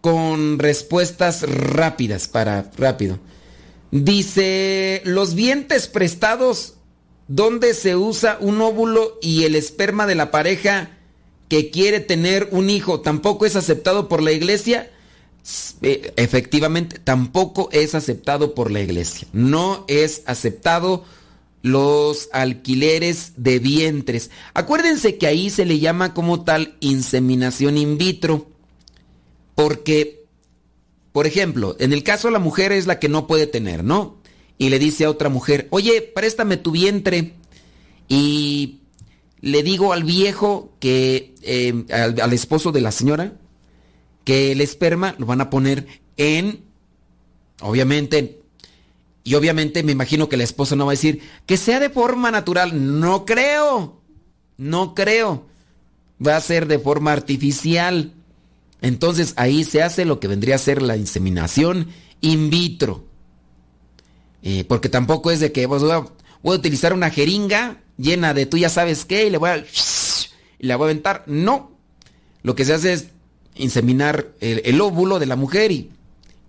[0.00, 3.18] con respuestas rápidas para rápido.
[3.90, 6.74] Dice, los vientres prestados,
[7.28, 10.98] ¿dónde se usa un óvulo y el esperma de la pareja
[11.48, 14.90] que quiere tener un hijo tampoco es aceptado por la iglesia?
[15.82, 19.28] Eh, efectivamente, tampoco es aceptado por la iglesia.
[19.32, 21.04] No es aceptado
[21.64, 24.30] los alquileres de vientres.
[24.52, 28.50] Acuérdense que ahí se le llama como tal inseminación in vitro.
[29.54, 30.26] Porque,
[31.12, 34.20] por ejemplo, en el caso la mujer es la que no puede tener, ¿no?
[34.58, 37.32] Y le dice a otra mujer, oye, préstame tu vientre.
[38.08, 38.80] Y
[39.40, 43.38] le digo al viejo que, eh, al, esposo de la señora,
[44.24, 45.86] que el esperma lo van a poner
[46.18, 46.60] en,
[47.62, 48.42] obviamente,
[49.24, 52.30] y obviamente me imagino que la esposa no va a decir que sea de forma
[52.30, 53.00] natural.
[53.00, 54.00] No creo,
[54.58, 55.46] no creo.
[56.24, 58.12] Va a ser de forma artificial.
[58.82, 61.88] Entonces ahí se hace lo que vendría a ser la inseminación
[62.20, 63.06] in vitro.
[64.42, 66.00] Eh, porque tampoco es de que voy a,
[66.42, 69.64] voy a utilizar una jeringa llena de tú ya sabes qué y le voy a,
[70.58, 71.24] y la voy a aventar.
[71.26, 71.72] No.
[72.42, 73.06] Lo que se hace es
[73.54, 75.90] inseminar el, óvulo de la mujer y,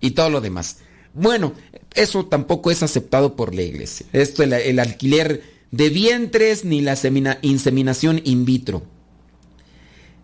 [0.02, 0.78] y, todo lo demás.
[1.14, 1.54] Bueno,
[1.96, 4.06] eso tampoco es aceptado por la iglesia.
[4.12, 6.96] Esto, el, el alquiler de vientres ni la
[7.42, 8.82] inseminación in vitro.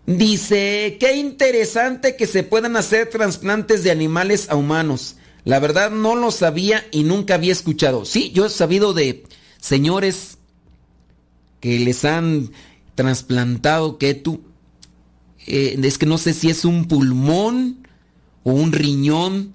[0.05, 5.15] Dice, qué interesante que se puedan hacer trasplantes de animales a humanos.
[5.45, 8.05] La verdad no lo sabía y nunca había escuchado.
[8.05, 9.23] Sí, yo he sabido de
[9.59, 10.37] señores
[11.59, 12.51] que les han
[12.95, 14.41] trasplantado que tú
[15.47, 17.87] eh, es que no sé si es un pulmón
[18.43, 19.53] o un riñón.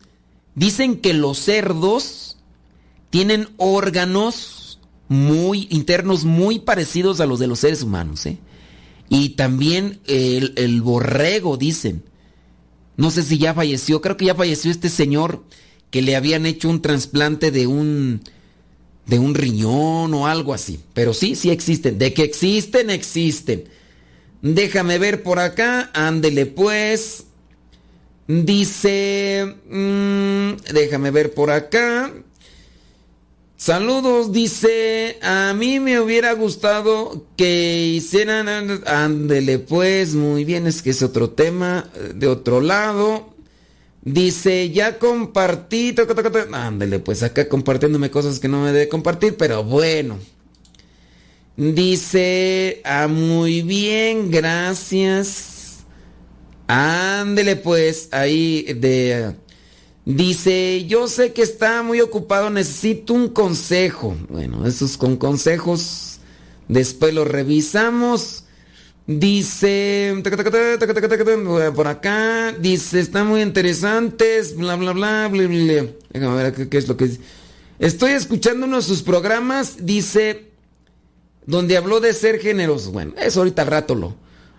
[0.59, 2.37] Dicen que los cerdos
[3.11, 8.39] tienen órganos muy internos muy parecidos a los de los seres humanos, ¿eh?
[9.09, 12.03] Y también el, el borrego, dicen.
[12.97, 15.45] No sé si ya falleció, creo que ya falleció este señor
[15.93, 18.21] que le habían hecho un trasplante de un
[19.07, 20.81] de un riñón o algo así.
[20.93, 21.99] Pero sí, sí existen.
[21.99, 23.69] De que existen, existen.
[24.43, 25.93] Déjame ver por acá.
[25.95, 27.28] Ándele pues.
[28.29, 29.57] Dice...
[29.69, 32.13] Mm, déjame ver por acá.
[33.57, 38.49] Saludos, dice, a mí me hubiera gustado que hicieran,
[38.87, 43.35] ándele pues, muy bien, es que es otro tema, de otro lado.
[44.03, 45.95] Dice, ya compartí.
[46.53, 50.19] Ándale, pues acá compartiéndome cosas que no me debe compartir, pero bueno.
[51.57, 55.58] Dice, ah, muy bien, gracias.
[56.69, 59.35] Ándele, pues, ahí de...
[60.05, 64.17] Dice, yo sé que está muy ocupado, necesito un consejo.
[64.31, 66.21] Bueno, esos con consejos,
[66.67, 68.45] después los revisamos.
[69.07, 70.15] Dice,
[71.75, 76.35] por acá, dice, están muy interesantes, bla, bla, bla, bla, bla.
[76.35, 77.21] Ver qué, es lo que dice.
[77.79, 80.51] Estoy escuchando uno de sus programas, dice,
[81.47, 82.93] donde habló de ser generoso.
[82.93, 84.15] Bueno, eso ahorita al rato lo,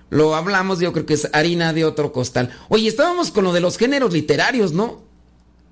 [0.10, 2.50] lo hablamos, yo creo que es harina de otro costal.
[2.70, 5.04] Oye, estábamos con lo de los géneros literarios, ¿no?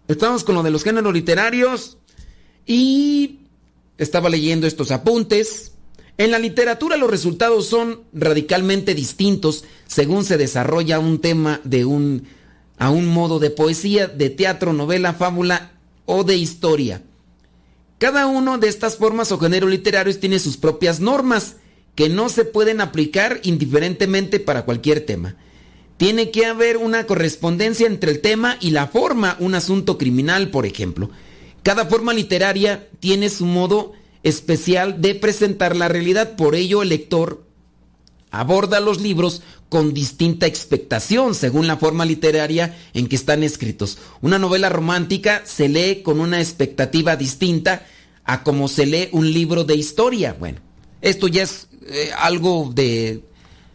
[0.07, 1.97] Estábamos con lo de los géneros literarios
[2.65, 3.39] y
[3.97, 5.73] estaba leyendo estos apuntes
[6.17, 12.27] en la literatura los resultados son radicalmente distintos según se desarrolla un tema de un
[12.79, 15.71] a un modo de poesía, de teatro, novela, fábula
[16.05, 17.01] o de historia.
[17.97, 21.55] Cada uno de estas formas o géneros literarios tiene sus propias normas
[21.97, 25.35] que no se pueden aplicar indiferentemente para cualquier tema.
[25.97, 30.67] Tiene que haber una correspondencia entre el tema y la forma, un asunto criminal, por
[30.67, 31.09] ejemplo.
[31.63, 36.35] Cada forma literaria tiene su modo especial de presentar la realidad.
[36.35, 37.43] Por ello el lector
[38.29, 43.97] aborda los libros con distinta expectación según la forma literaria en que están escritos.
[44.21, 47.87] Una novela romántica se lee con una expectativa distinta
[48.23, 50.35] a como se lee un libro de historia.
[50.39, 50.59] Bueno,
[51.01, 53.21] esto ya es eh, algo de,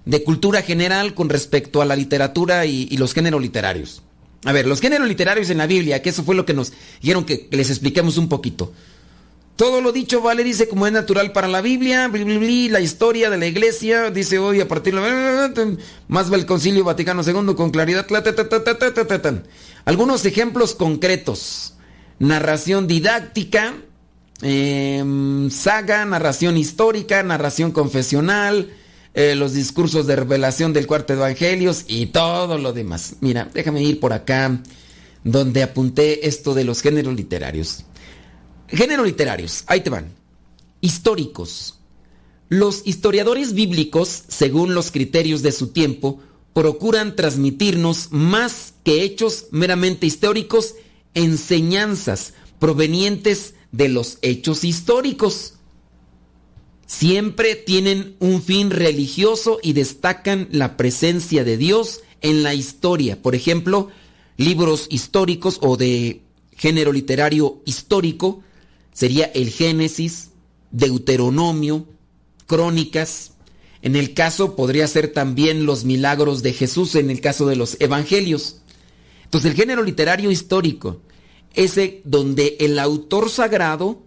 [0.04, 4.02] de, cultura general con respecto a la literatura y, los géneros literarios.
[4.44, 7.24] A ver, los géneros literarios en la Biblia, que eso fue lo que nos dijeron
[7.24, 8.72] que les expliquemos un poquito.
[9.56, 13.46] Todo lo dicho vale, dice, como es natural para la Biblia, la historia de la
[13.46, 15.76] iglesia, dice hoy a partir de...
[16.08, 18.06] Más va el concilio Vaticano II con claridad.
[19.84, 21.74] Algunos ejemplos concretos.
[22.18, 23.74] Narración didáctica,
[24.42, 28.70] eh, saga, narración histórica, narración confesional,
[29.14, 33.16] eh, los discursos de revelación del cuarto evangelios y todo lo demás.
[33.20, 34.60] Mira, déjame ir por acá
[35.24, 37.84] donde apunté esto de los géneros literarios.
[38.68, 40.12] Géneros literarios, ahí te van.
[40.80, 41.78] Históricos.
[42.48, 46.20] Los historiadores bíblicos, según los criterios de su tiempo,
[46.52, 50.74] procuran transmitirnos más que hechos meramente históricos,
[51.14, 55.54] enseñanzas provenientes de los hechos históricos.
[56.86, 63.20] Siempre tienen un fin religioso y destacan la presencia de Dios en la historia.
[63.20, 63.88] Por ejemplo,
[64.36, 66.22] libros históricos o de
[66.54, 68.42] género literario histórico
[68.92, 70.30] sería el Génesis,
[70.70, 71.86] Deuteronomio,
[72.46, 73.32] Crónicas.
[73.80, 77.78] En el caso podría ser también los milagros de Jesús en el caso de los
[77.80, 78.58] evangelios.
[79.24, 81.00] Entonces el género literario histórico,
[81.54, 84.02] ese donde el autor sagrado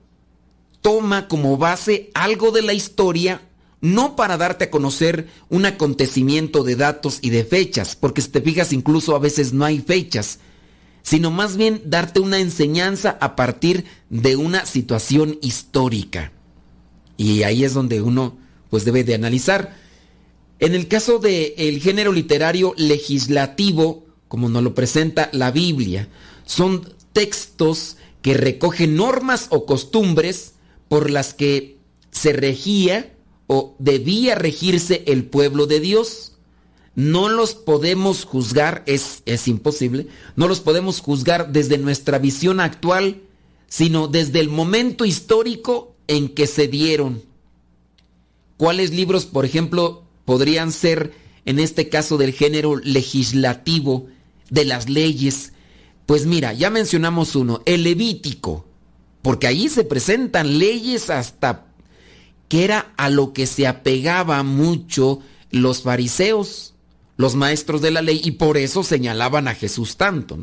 [0.81, 3.41] toma como base algo de la historia,
[3.81, 8.41] no para darte a conocer un acontecimiento de datos y de fechas, porque si te
[8.41, 10.39] fijas incluso a veces no hay fechas,
[11.01, 16.31] sino más bien darte una enseñanza a partir de una situación histórica.
[17.17, 18.37] Y ahí es donde uno
[18.69, 19.75] pues debe de analizar.
[20.59, 26.09] En el caso del género literario legislativo, como nos lo presenta la Biblia,
[26.45, 30.53] son textos que recogen normas o costumbres
[30.89, 31.77] por las que
[32.11, 33.13] se regía
[33.47, 36.33] o debía regirse el pueblo de Dios
[36.95, 43.21] no los podemos juzgar, es, es imposible, no los podemos juzgar desde nuestra visión actual,
[43.67, 47.21] sino desde el momento histórico en que se dieron.
[48.55, 51.13] ¿Cuáles libros, por ejemplo, podrían ser,
[51.43, 54.07] en este caso del género legislativo,
[54.49, 55.51] de las leyes?
[56.05, 58.65] Pues mira, ya mencionamos uno, el Levítico,
[59.21, 61.65] porque ahí se presentan leyes hasta
[62.47, 66.75] que era a lo que se apegaba mucho los fariseos
[67.17, 70.37] los maestros de la ley y por eso señalaban a Jesús tanto.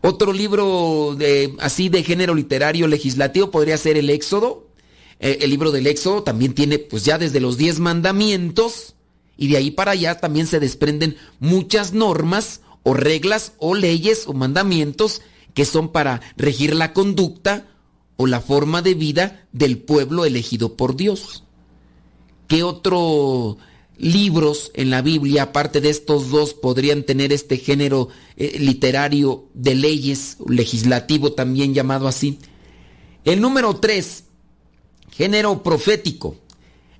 [0.00, 4.68] Otro libro de, así de género literario legislativo podría ser el Éxodo.
[5.18, 8.94] Eh, el libro del Éxodo también tiene pues ya desde los diez mandamientos
[9.36, 14.32] y de ahí para allá también se desprenden muchas normas o reglas o leyes o
[14.32, 15.22] mandamientos
[15.52, 17.66] que son para regir la conducta
[18.16, 21.42] o la forma de vida del pueblo elegido por Dios.
[22.46, 23.58] ¿Qué otro
[23.96, 29.74] libros en la Biblia, aparte de estos dos, podrían tener este género eh, literario de
[29.74, 32.38] leyes, legislativo también llamado así.
[33.24, 34.24] El número tres,
[35.10, 36.36] género profético.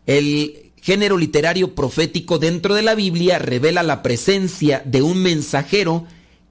[0.07, 6.05] El género literario profético dentro de la Biblia revela la presencia de un mensajero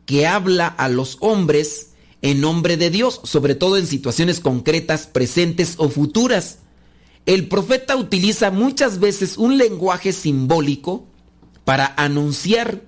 [0.08, 1.92] que habla a los hombres
[2.24, 6.58] en nombre de Dios, sobre todo en situaciones concretas, presentes o futuras.
[7.28, 11.06] El profeta utiliza muchas veces un lenguaje simbólico
[11.64, 12.82] para anunciar,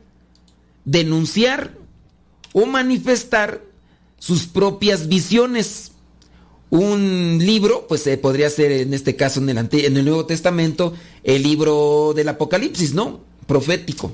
[0.84, 1.78] denunciar
[2.54, 3.62] o manifestar
[4.18, 5.91] sus propias visiones.
[6.70, 10.93] Un libro, pues eh, podría ser en este caso en el, en el Nuevo Testamento,
[11.24, 13.22] el libro del Apocalipsis, ¿no?
[13.47, 14.13] Profético.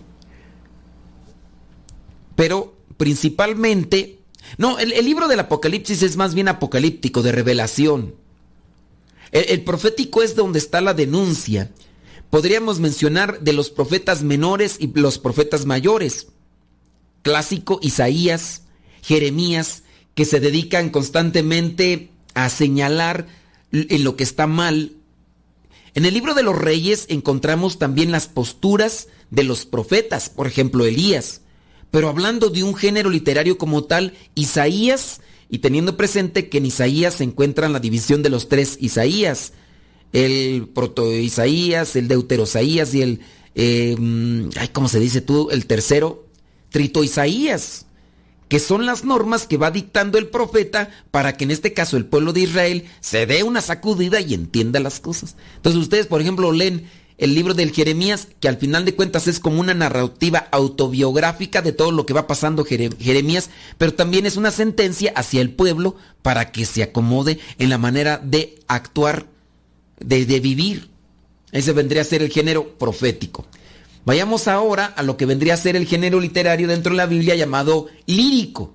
[2.36, 4.20] Pero principalmente,
[4.58, 8.16] no, el, el libro del Apocalipsis es más bien apocalíptico, de revelación.
[9.32, 11.72] El, profético es donde está la denuncia.
[12.30, 16.28] Podríamos mencionar de los profetas menores y los profetas mayores.
[17.22, 18.64] Clásico Isaías,
[19.02, 19.84] Jeremías,
[20.16, 23.28] que se dedican constantemente a señalar
[23.72, 24.94] en lo que está mal.
[25.94, 30.86] En el libro de los reyes encontramos también las posturas de los profetas, por ejemplo
[30.86, 31.42] Elías.
[31.90, 37.16] Pero hablando de un género literario como tal, Isaías y teniendo presente que en Isaías
[37.16, 39.52] se encuentran la división de los tres Isaías,
[40.14, 43.20] el proto-Isaías, el deutero-Isaías y el,
[43.56, 43.96] eh,
[44.58, 45.50] ay, ¿cómo se dice tú?
[45.52, 46.26] El tercero,
[46.70, 47.86] trito-Isaías,
[48.52, 52.04] que son las normas que va dictando el profeta para que en este caso el
[52.04, 55.38] pueblo de Israel se dé una sacudida y entienda las cosas.
[55.56, 59.40] Entonces ustedes, por ejemplo, leen el libro del Jeremías, que al final de cuentas es
[59.40, 64.52] como una narrativa autobiográfica de todo lo que va pasando Jeremías, pero también es una
[64.52, 69.28] sentencia hacia el pueblo para que se acomode en la manera de actuar,
[70.02, 70.90] de, de vivir.
[71.54, 73.46] Ese vendría a ser el género profético.
[74.06, 77.36] Vayamos ahora a lo que vendría a ser el género literario dentro de la Biblia
[77.36, 78.74] llamado lírico.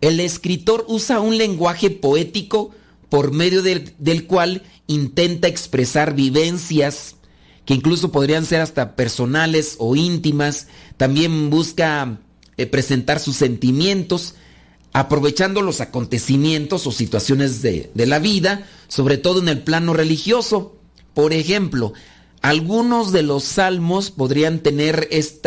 [0.00, 2.70] El escritor usa un lenguaje poético
[3.08, 7.16] por medio del, cual intenta expresar vivencias
[7.64, 10.66] que incluso podrían ser hasta personales o íntimas.
[10.96, 12.18] También busca
[12.56, 14.34] eh, presentar sus sentimientos,
[14.92, 20.76] aprovechando los acontecimientos o situaciones de, de la vida, sobre todo en el plano religioso.
[21.14, 21.92] Por ejemplo,
[22.44, 25.40] algunos de los salmos podrían tener este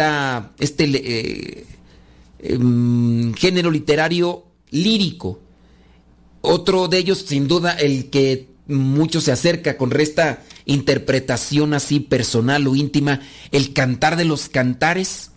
[0.58, 1.66] eh,
[2.40, 5.40] em, género literario lírico.
[6.42, 12.66] Otro de ellos, sin duda, el que mucho se acerca con esta interpretación así personal
[12.66, 13.22] o íntima,
[13.52, 15.30] el cantar de los cantares.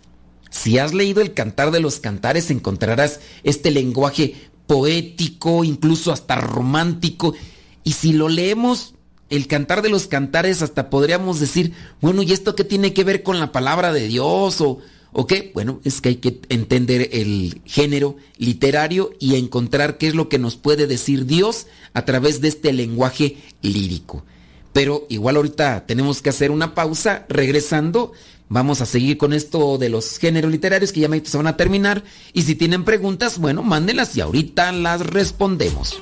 [0.49, 4.33] Si has leído el cantar de los cantares, encontrarás este lenguaje
[4.65, 7.35] poético, incluso hasta romántico.
[7.83, 8.95] Y si lo leemos
[9.31, 13.23] el cantar de los cantares hasta podríamos decir, bueno, ¿y esto qué tiene que ver
[13.23, 14.61] con la palabra de Dios?
[14.61, 14.79] ¿O,
[15.13, 15.51] o qué?
[15.53, 20.37] Bueno, es que hay que entender el género literario y encontrar qué es lo que
[20.37, 24.23] nos puede decir Dios a través de este lenguaje lírico.
[24.73, 28.11] Pero igual ahorita tenemos que hacer una pausa, regresando.
[28.49, 32.03] Vamos a seguir con esto de los géneros literarios que ya se van a terminar.
[32.33, 36.01] Y si tienen preguntas, bueno, mándenlas y ahorita las respondemos.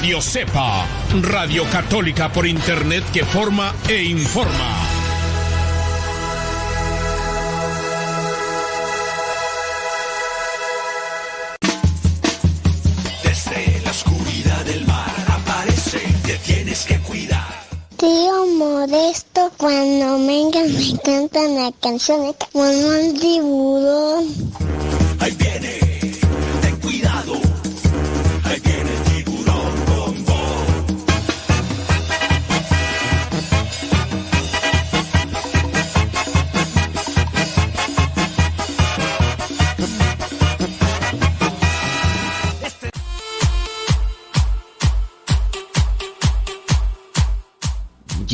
[0.00, 0.86] Radio Cepa,
[1.20, 4.80] Radio Católica por Internet que forma e informa.
[13.22, 17.60] Desde la oscuridad del mar aparece, te tienes que cuidar.
[17.98, 24.24] Tío Modesto, cuando venga me cantan la canción como el tiburón.
[25.18, 25.89] Ahí viene,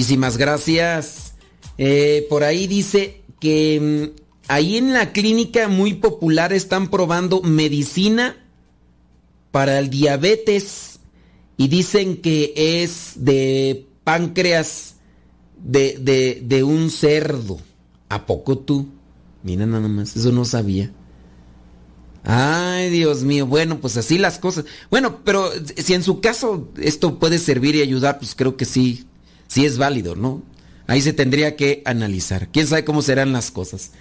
[0.07, 1.35] Muchísimas gracias.
[1.79, 8.37] Eh, por ahí dice que mm, ahí en la clínica muy popular están probando medicina
[9.51, 11.01] para el diabetes
[11.57, 14.95] y dicen que es de páncreas
[15.61, 17.59] de, de, de un cerdo.
[18.09, 18.87] ¿A poco tú?
[19.43, 20.93] Mira nada más, eso no sabía.
[22.23, 24.67] Ay, Dios mío, bueno, pues así las cosas.
[24.89, 29.05] Bueno, pero si en su caso esto puede servir y ayudar, pues creo que sí,
[29.49, 30.43] sí es válido, ¿no?
[30.87, 32.49] Ahí se tendría que analizar.
[32.49, 33.93] ¿Quién sabe cómo serán las cosas?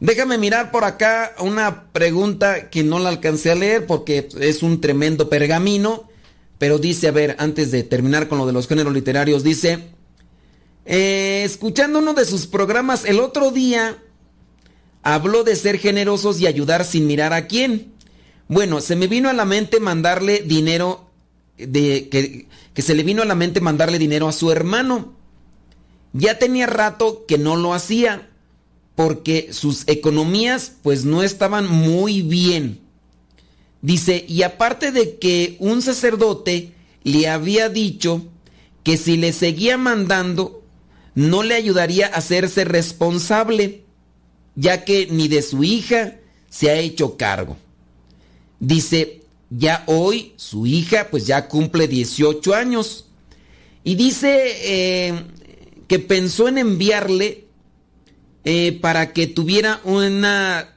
[0.00, 4.80] Déjame mirar por acá una pregunta que no la alcancé a leer porque es un
[4.80, 6.08] tremendo pergamino,
[6.58, 9.90] pero dice, a ver, antes de terminar con lo de los géneros literarios, dice,
[10.86, 13.98] eh, escuchando uno de sus programas el otro día,
[15.02, 17.92] habló de ser generosos y ayudar sin mirar a quién.
[18.48, 21.10] Bueno, se me vino a la mente mandarle dinero,
[21.58, 22.46] de, que,
[22.80, 25.12] que se le vino a la mente mandarle dinero a su hermano.
[26.14, 28.30] Ya tenía rato que no lo hacía
[28.94, 32.80] porque sus economías pues no estaban muy bien.
[33.82, 36.72] Dice, y aparte de que un sacerdote
[37.02, 38.24] le había dicho
[38.82, 40.64] que si le seguía mandando
[41.14, 43.84] no le ayudaría a hacerse responsable,
[44.54, 46.16] ya que ni de su hija
[46.48, 47.58] se ha hecho cargo.
[48.58, 49.19] Dice,
[49.50, 53.06] ya hoy su hija pues ya cumple 18 años.
[53.84, 55.24] Y dice eh,
[55.88, 57.46] que pensó en enviarle
[58.44, 60.76] eh, para que tuviera una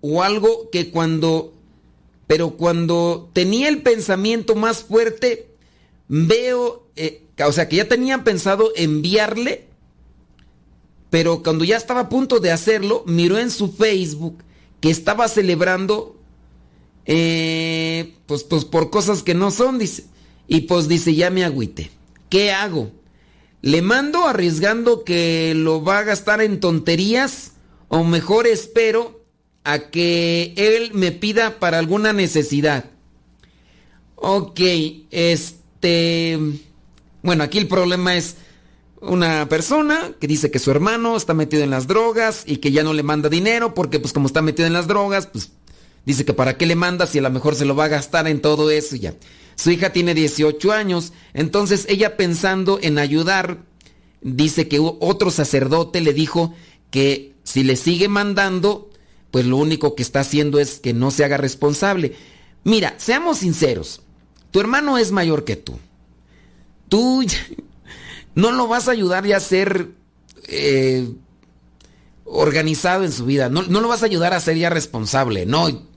[0.00, 1.54] o algo que cuando
[2.26, 5.48] pero cuando tenía el pensamiento más fuerte
[6.08, 9.70] veo eh, o sea que ya tenía pensado enviarle
[11.10, 14.42] Pero cuando ya estaba a punto de hacerlo, miró en su Facebook
[14.80, 16.19] que estaba celebrando,
[17.06, 20.04] eh, pues, pues por cosas que no son, dice.
[20.46, 21.90] Y pues dice, ya me agüite.
[22.28, 22.90] ¿Qué hago?
[23.62, 27.52] ¿Le mando arriesgando que lo va a gastar en tonterías?
[27.88, 29.24] ¿O mejor espero
[29.64, 32.86] a que él me pida para alguna necesidad?
[34.16, 34.60] Ok,
[35.10, 36.38] este...
[37.22, 38.36] Bueno, aquí el problema es
[39.00, 42.82] una persona que dice que su hermano está metido en las drogas y que ya
[42.82, 45.52] no le manda dinero porque pues como está metido en las drogas, pues
[46.04, 48.26] dice que para qué le manda si a lo mejor se lo va a gastar
[48.28, 49.14] en todo eso ya.
[49.56, 53.64] Su hija tiene 18 años, entonces ella pensando en ayudar,
[54.22, 56.54] dice que otro sacerdote le dijo
[56.90, 58.90] que si le sigue mandando,
[59.30, 62.14] pues lo único que está haciendo es que no se haga responsable.
[62.64, 64.02] Mira, seamos sinceros,
[64.50, 65.78] tu hermano es mayor que tú.
[66.88, 67.24] Tú
[68.34, 69.88] no lo vas a ayudar ya a ser
[70.48, 71.08] eh,
[72.24, 75.89] organizado en su vida, no, no, lo vas a ayudar a ser ya responsable, no.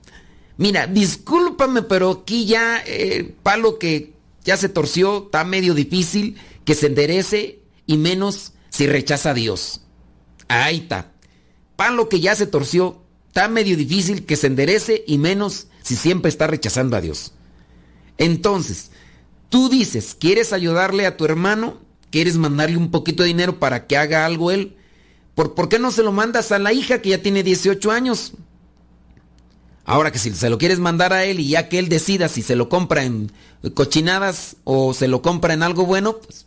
[0.56, 4.12] Mira, discúlpame, pero aquí ya eh, palo que
[4.44, 9.80] ya se torció, está medio difícil que se enderece y menos si rechaza a Dios.
[10.48, 11.12] Ahí está.
[11.76, 16.28] Palo que ya se torció, está medio difícil que se enderece y menos si siempre
[16.28, 17.32] está rechazando a Dios.
[18.16, 18.90] Entonces,
[19.48, 21.80] tú dices, ¿quieres ayudarle a tu hermano?
[22.10, 24.76] ¿Quieres mandarle un poquito de dinero para que haga algo él?
[25.34, 28.34] ¿Por, ¿Por qué no se lo mandas a la hija que ya tiene 18 años?
[29.84, 32.42] Ahora que si se lo quieres mandar a él y ya que él decida si
[32.42, 33.30] se lo compra en
[33.74, 36.46] cochinadas o se lo compra en algo bueno, pues...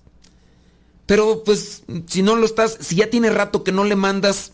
[1.05, 4.51] Pero pues si no lo estás, si ya tiene rato que no le mandas,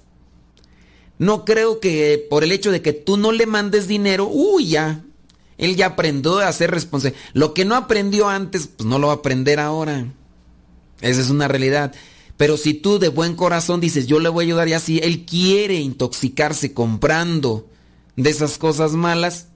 [1.18, 5.04] no creo que por el hecho de que tú no le mandes dinero, uy, ya,
[5.58, 7.18] él ya aprendió a ser responsable.
[7.34, 10.14] Lo que no aprendió antes, pues no lo va a aprender ahora.
[11.02, 11.92] Esa es una realidad.
[12.38, 15.26] Pero si tú de buen corazón dices, yo le voy a ayudar y así, él
[15.26, 17.68] quiere intoxicarse comprando
[18.16, 19.48] de esas cosas malas,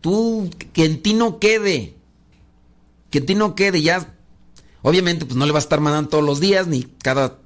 [0.00, 1.94] tú, que en ti no quede.
[3.10, 4.14] Que en ti no quede, ya.
[4.82, 7.38] Obviamente, pues no le vas a estar mandando todos los días, ni cada,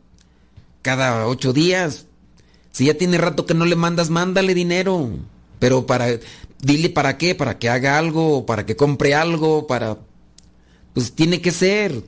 [0.83, 2.07] cada ocho días.
[2.71, 5.11] Si ya tiene rato que no le mandas, mándale dinero.
[5.59, 6.07] Pero para,
[6.61, 9.99] dile para qué, para que haga algo, para que compre algo, para...
[10.93, 12.05] Pues tiene que ser.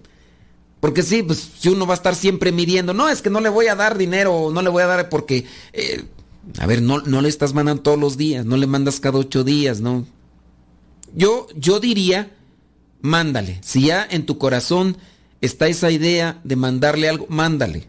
[0.80, 3.48] Porque sí, pues si uno va a estar siempre midiendo, no, es que no le
[3.48, 6.04] voy a dar dinero, no le voy a dar porque, eh,
[6.58, 9.44] a ver, no, no le estás mandando todos los días, no le mandas cada ocho
[9.44, 10.06] días, ¿no?
[11.14, 12.30] Yo, yo diría,
[13.00, 13.58] mándale.
[13.62, 14.96] Si ya en tu corazón
[15.40, 17.88] está esa idea de mandarle algo, mándale.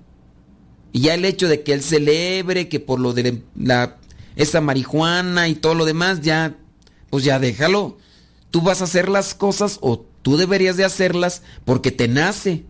[0.92, 3.98] Y ya el hecho de que él celebre, que por lo de la,
[4.36, 6.56] esa marihuana y todo lo demás, ya,
[7.10, 7.98] pues ya déjalo.
[8.52, 12.66] Tú vas a hacer las cosas o tú deberías de hacerlas porque te nace.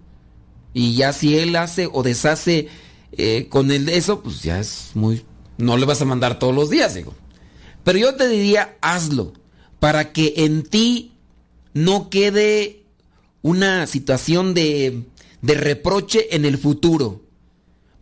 [0.73, 2.67] Y ya si él hace o deshace
[3.11, 5.23] eh, con el eso, pues ya es muy...
[5.57, 7.13] No le vas a mandar todos los días, digo.
[7.83, 9.33] Pero yo te diría, hazlo,
[9.79, 11.13] para que en ti
[11.73, 12.83] no quede
[13.41, 15.03] una situación de,
[15.41, 17.21] de reproche en el futuro.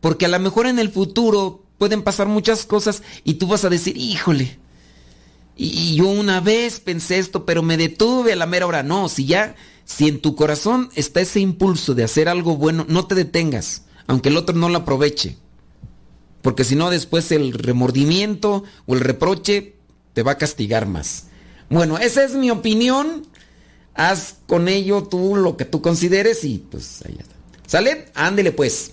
[0.01, 3.69] Porque a lo mejor en el futuro pueden pasar muchas cosas y tú vas a
[3.69, 4.57] decir, híjole,
[5.57, 8.83] y yo una vez pensé esto, pero me detuve a la mera hora.
[8.83, 13.05] No, si ya si en tu corazón está ese impulso de hacer algo bueno, no
[13.05, 15.37] te detengas, aunque el otro no lo aproveche.
[16.45, 19.73] Porque si no, después el remordimiento o el reproche
[20.13, 21.23] te va a castigar más.
[21.71, 23.25] Bueno, esa es mi opinión.
[23.95, 27.33] Haz con ello tú lo que tú consideres y pues ahí está.
[27.65, 28.11] ¿Sale?
[28.13, 28.91] Ándele pues.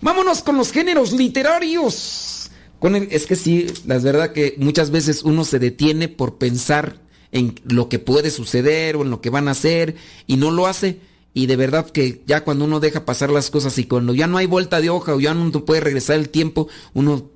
[0.00, 2.50] Vámonos con los géneros literarios.
[2.78, 7.02] Con es que sí, la verdad que muchas veces uno se detiene por pensar
[7.32, 9.96] en lo que puede suceder o en lo que van a hacer
[10.26, 11.00] y no lo hace.
[11.34, 14.38] Y de verdad que ya cuando uno deja pasar las cosas y cuando ya no
[14.38, 17.28] hay vuelta de hoja o ya no puede regresar el tiempo, uno...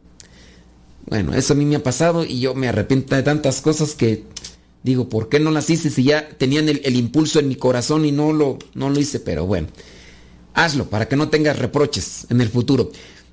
[1.07, 4.25] Bueno, eso a mí me ha pasado y yo me arrepiento de tantas cosas que
[4.83, 8.13] digo, ¿por qué no las hice si ya tenían el, impulso en mi corazón y
[8.13, 9.19] no lo, no lo hice?
[9.19, 9.69] Pero bueno,
[10.55, 12.91] hazlo para que no tengas reproches en el futuro.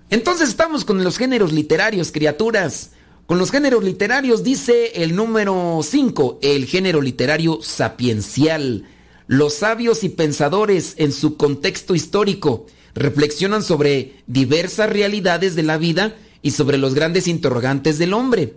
[0.10, 2.92] Entonces estamos con los géneros literarios, criaturas.
[3.26, 8.88] Con los géneros literarios dice el número 5, el género literario sapiencial.
[9.28, 16.16] Los sabios y pensadores en su contexto histórico reflexionan sobre diversas realidades de la vida
[16.42, 18.54] y sobre los grandes interrogantes del hombre.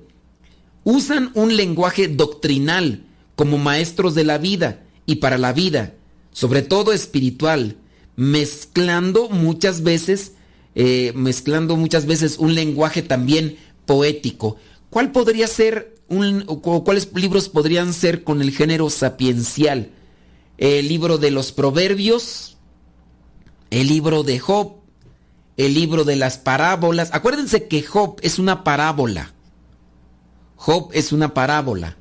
[0.85, 3.05] Usan un lenguaje doctrinal
[3.35, 5.95] como maestros de la vida y para la vida,
[6.33, 7.77] sobre todo espiritual,
[8.17, 10.33] mezclando muchas veces,
[10.75, 13.57] eh, mezclando muchas veces un lenguaje también
[13.87, 14.57] poético.
[14.91, 19.93] ¿Cuál podría ser un, o cuáles libros podrían ser con el género sapiencial?
[20.59, 22.59] El libro de los proverbios,
[23.71, 24.79] el libro de Job,
[25.57, 27.11] el libro de las parábolas.
[27.13, 29.35] Acuérdense que Job es una parábola.
[30.57, 31.97] Job es una parábola.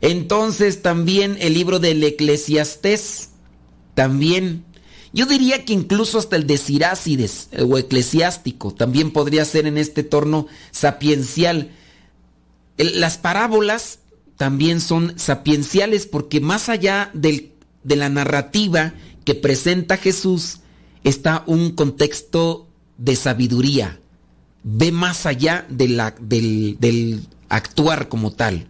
[0.00, 3.30] Entonces también el libro del Eclesiastés.
[3.94, 4.64] También.
[5.12, 9.76] Yo diría que incluso hasta el de Sirácides eh, o eclesiástico también podría ser en
[9.76, 11.72] este torno sapiencial.
[12.76, 13.98] las parábolas
[14.36, 17.10] también son sapienciales porque más allá
[17.82, 20.60] de la narrativa que presenta Jesús
[21.04, 22.68] está un contexto
[22.98, 24.00] de sabiduría.
[24.62, 26.00] Ve más allá del,
[26.78, 28.68] del actuar como tal.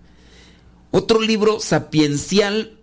[0.91, 2.79] Otro libro sapiencial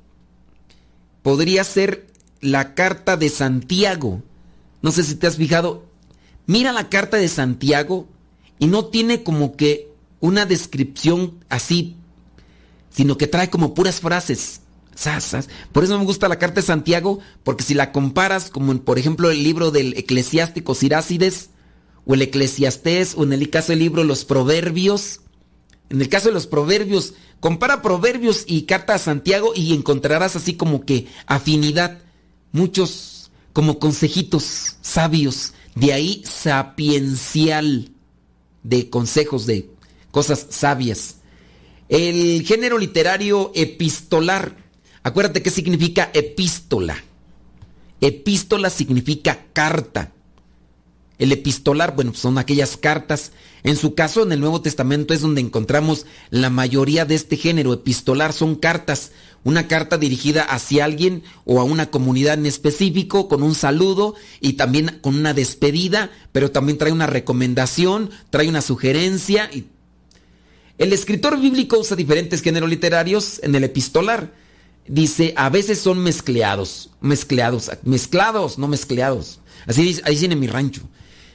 [1.23, 2.07] podría ser
[2.41, 4.23] la carta de Santiago.
[4.82, 5.86] No sé si te has fijado.
[6.45, 8.07] Mira la carta de Santiago
[8.59, 11.95] y no tiene como que una descripción así,
[12.89, 14.61] sino que trae como puras frases.
[15.72, 18.98] Por eso me gusta la carta de Santiago, porque si la comparas como en, por
[18.98, 21.50] ejemplo, el libro del eclesiástico Sirácides,
[22.06, 25.22] o el eclesiastés, o en el caso del libro Los Proverbios,
[25.89, 30.56] en el caso de los Proverbios, compara Proverbios y carta a Santiago y encontrarás así
[30.56, 32.00] como que afinidad,
[32.52, 37.91] muchos como consejitos sabios, de ahí sapiencial,
[38.64, 39.70] de consejos, de
[40.12, 41.18] cosas sabias.
[41.89, 44.58] El género literario epistolar,
[45.04, 46.98] Acuérdate qué significa epístola.
[48.02, 50.12] Epístola significa carta.
[51.18, 53.32] El epistolar, bueno, pues son aquellas cartas.
[53.64, 57.74] En su caso, en el Nuevo Testamento es donde encontramos la mayoría de este género.
[57.74, 59.12] Epistolar son cartas.
[59.43, 64.54] Una carta dirigida hacia alguien o a una comunidad en específico con un saludo y
[64.54, 69.50] también con una despedida, pero también trae una recomendación, trae una sugerencia.
[70.78, 74.32] El escritor bíblico usa diferentes géneros literarios en el epistolar
[74.88, 79.40] dice, a veces son mezcleados, mezcleados, mezclados, no mezcleados.
[79.66, 80.82] Así dice, ahí en mi rancho.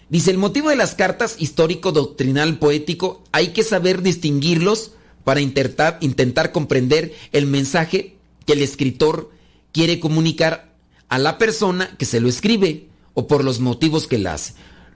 [0.08, 4.92] Dice, el motivo de las cartas histórico, doctrinal, poético, hay que saber distinguirlos
[5.24, 9.30] para intentar, intentar comprender el mensaje que el escritor
[9.72, 10.74] quiere comunicar
[11.08, 14.54] a la persona que se lo escribe o por los motivos que la hace.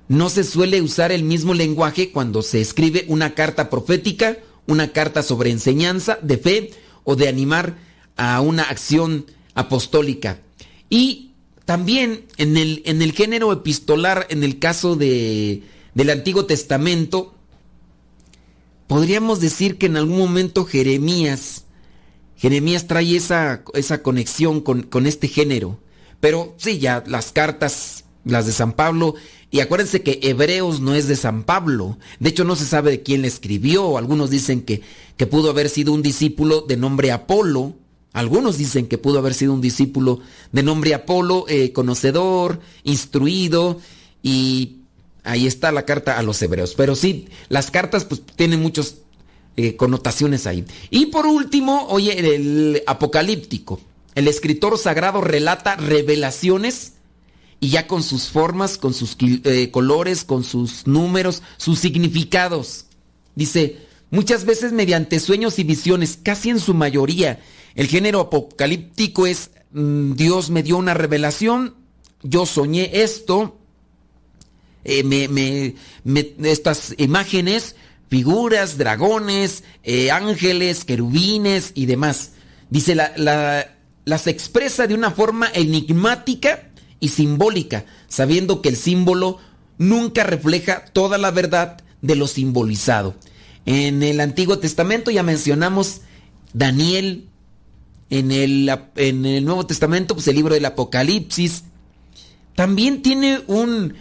[0.08, 5.22] No se suele usar el mismo lenguaje cuando se escribe una carta profética, una carta
[5.22, 6.70] sobre enseñanza, de fe
[7.04, 7.76] o de animar
[8.16, 10.40] a una acción apostólica.
[10.88, 11.32] Y
[11.64, 15.62] también en el, en el género epistolar, en el caso de,
[15.94, 17.34] del Antiguo Testamento,
[18.86, 21.64] podríamos decir que en algún momento Jeremías,
[22.36, 25.80] Jeremías trae esa, esa conexión con, con este género.
[26.20, 29.14] Pero sí, ya las cartas, las de San Pablo,
[29.50, 31.98] y acuérdense que Hebreos no es de San Pablo.
[32.18, 33.96] De hecho, no se sabe de quién le escribió.
[33.96, 34.82] Algunos dicen que,
[35.16, 37.74] que pudo haber sido un discípulo de nombre Apolo,
[38.16, 43.78] algunos dicen que pudo haber sido un discípulo de nombre Apolo, eh, conocedor, instruido,
[44.22, 44.78] y
[45.22, 46.72] ahí está la carta a los hebreos.
[46.74, 48.94] Pero sí, las cartas pues tienen muchas
[49.58, 50.64] eh, connotaciones ahí.
[50.88, 53.82] Y por último, oye, el apocalíptico.
[54.14, 56.94] El escritor sagrado relata revelaciones
[57.60, 62.86] y ya con sus formas, con sus eh, colores, con sus números, sus significados.
[63.34, 63.76] Dice,
[64.10, 67.40] muchas veces mediante sueños y visiones, casi en su mayoría,
[67.76, 71.76] el género apocalíptico es mm, Dios me dio una revelación,
[72.22, 73.58] yo soñé esto,
[74.84, 75.74] eh, me,
[76.48, 77.76] estas imágenes,
[78.08, 82.32] figuras, dragones, eh, ángeles, querubines y demás.
[82.70, 89.38] Dice, las expresa de una forma enigmática y simbólica, sabiendo que el símbolo
[89.78, 93.14] nunca refleja toda la verdad de lo simbolizado.
[93.66, 96.02] En el Antiguo Testamento ya mencionamos
[96.52, 97.28] Daniel,
[98.10, 101.64] en el, en el Nuevo Testamento, pues el libro del Apocalipsis,
[102.54, 103.94] también tiene un,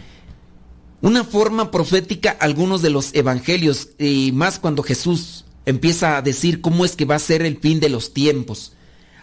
[1.02, 6.84] una forma profética algunos de los evangelios, y más cuando Jesús empieza a decir cómo
[6.84, 8.72] es que va a ser el fin de los tiempos.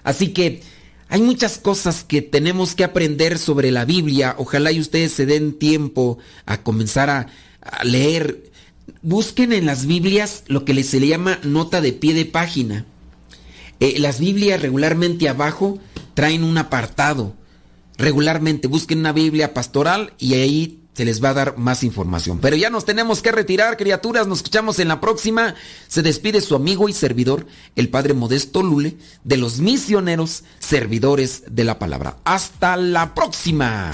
[0.03, 0.61] Así que
[1.07, 4.35] hay muchas cosas que tenemos que aprender sobre la Biblia.
[4.37, 7.27] Ojalá y ustedes se den tiempo a comenzar a,
[7.83, 8.51] leer.
[9.01, 12.85] Busquen en las Biblias lo que se le llama nota de pie de página.
[13.83, 15.77] Eh, las Biblias regularmente abajo
[16.13, 17.33] traen un apartado.
[17.97, 22.39] Regularmente busquen una Biblia pastoral y ahí se les va a dar más información.
[22.39, 24.25] Pero ya nos tenemos que retirar, criaturas.
[24.25, 25.55] Nos escuchamos en la próxima.
[25.89, 31.65] Se despide su amigo y servidor, el Padre Modesto Lule, de los misioneros servidores de
[31.65, 32.15] la palabra.
[32.23, 33.91] Hasta la próxima.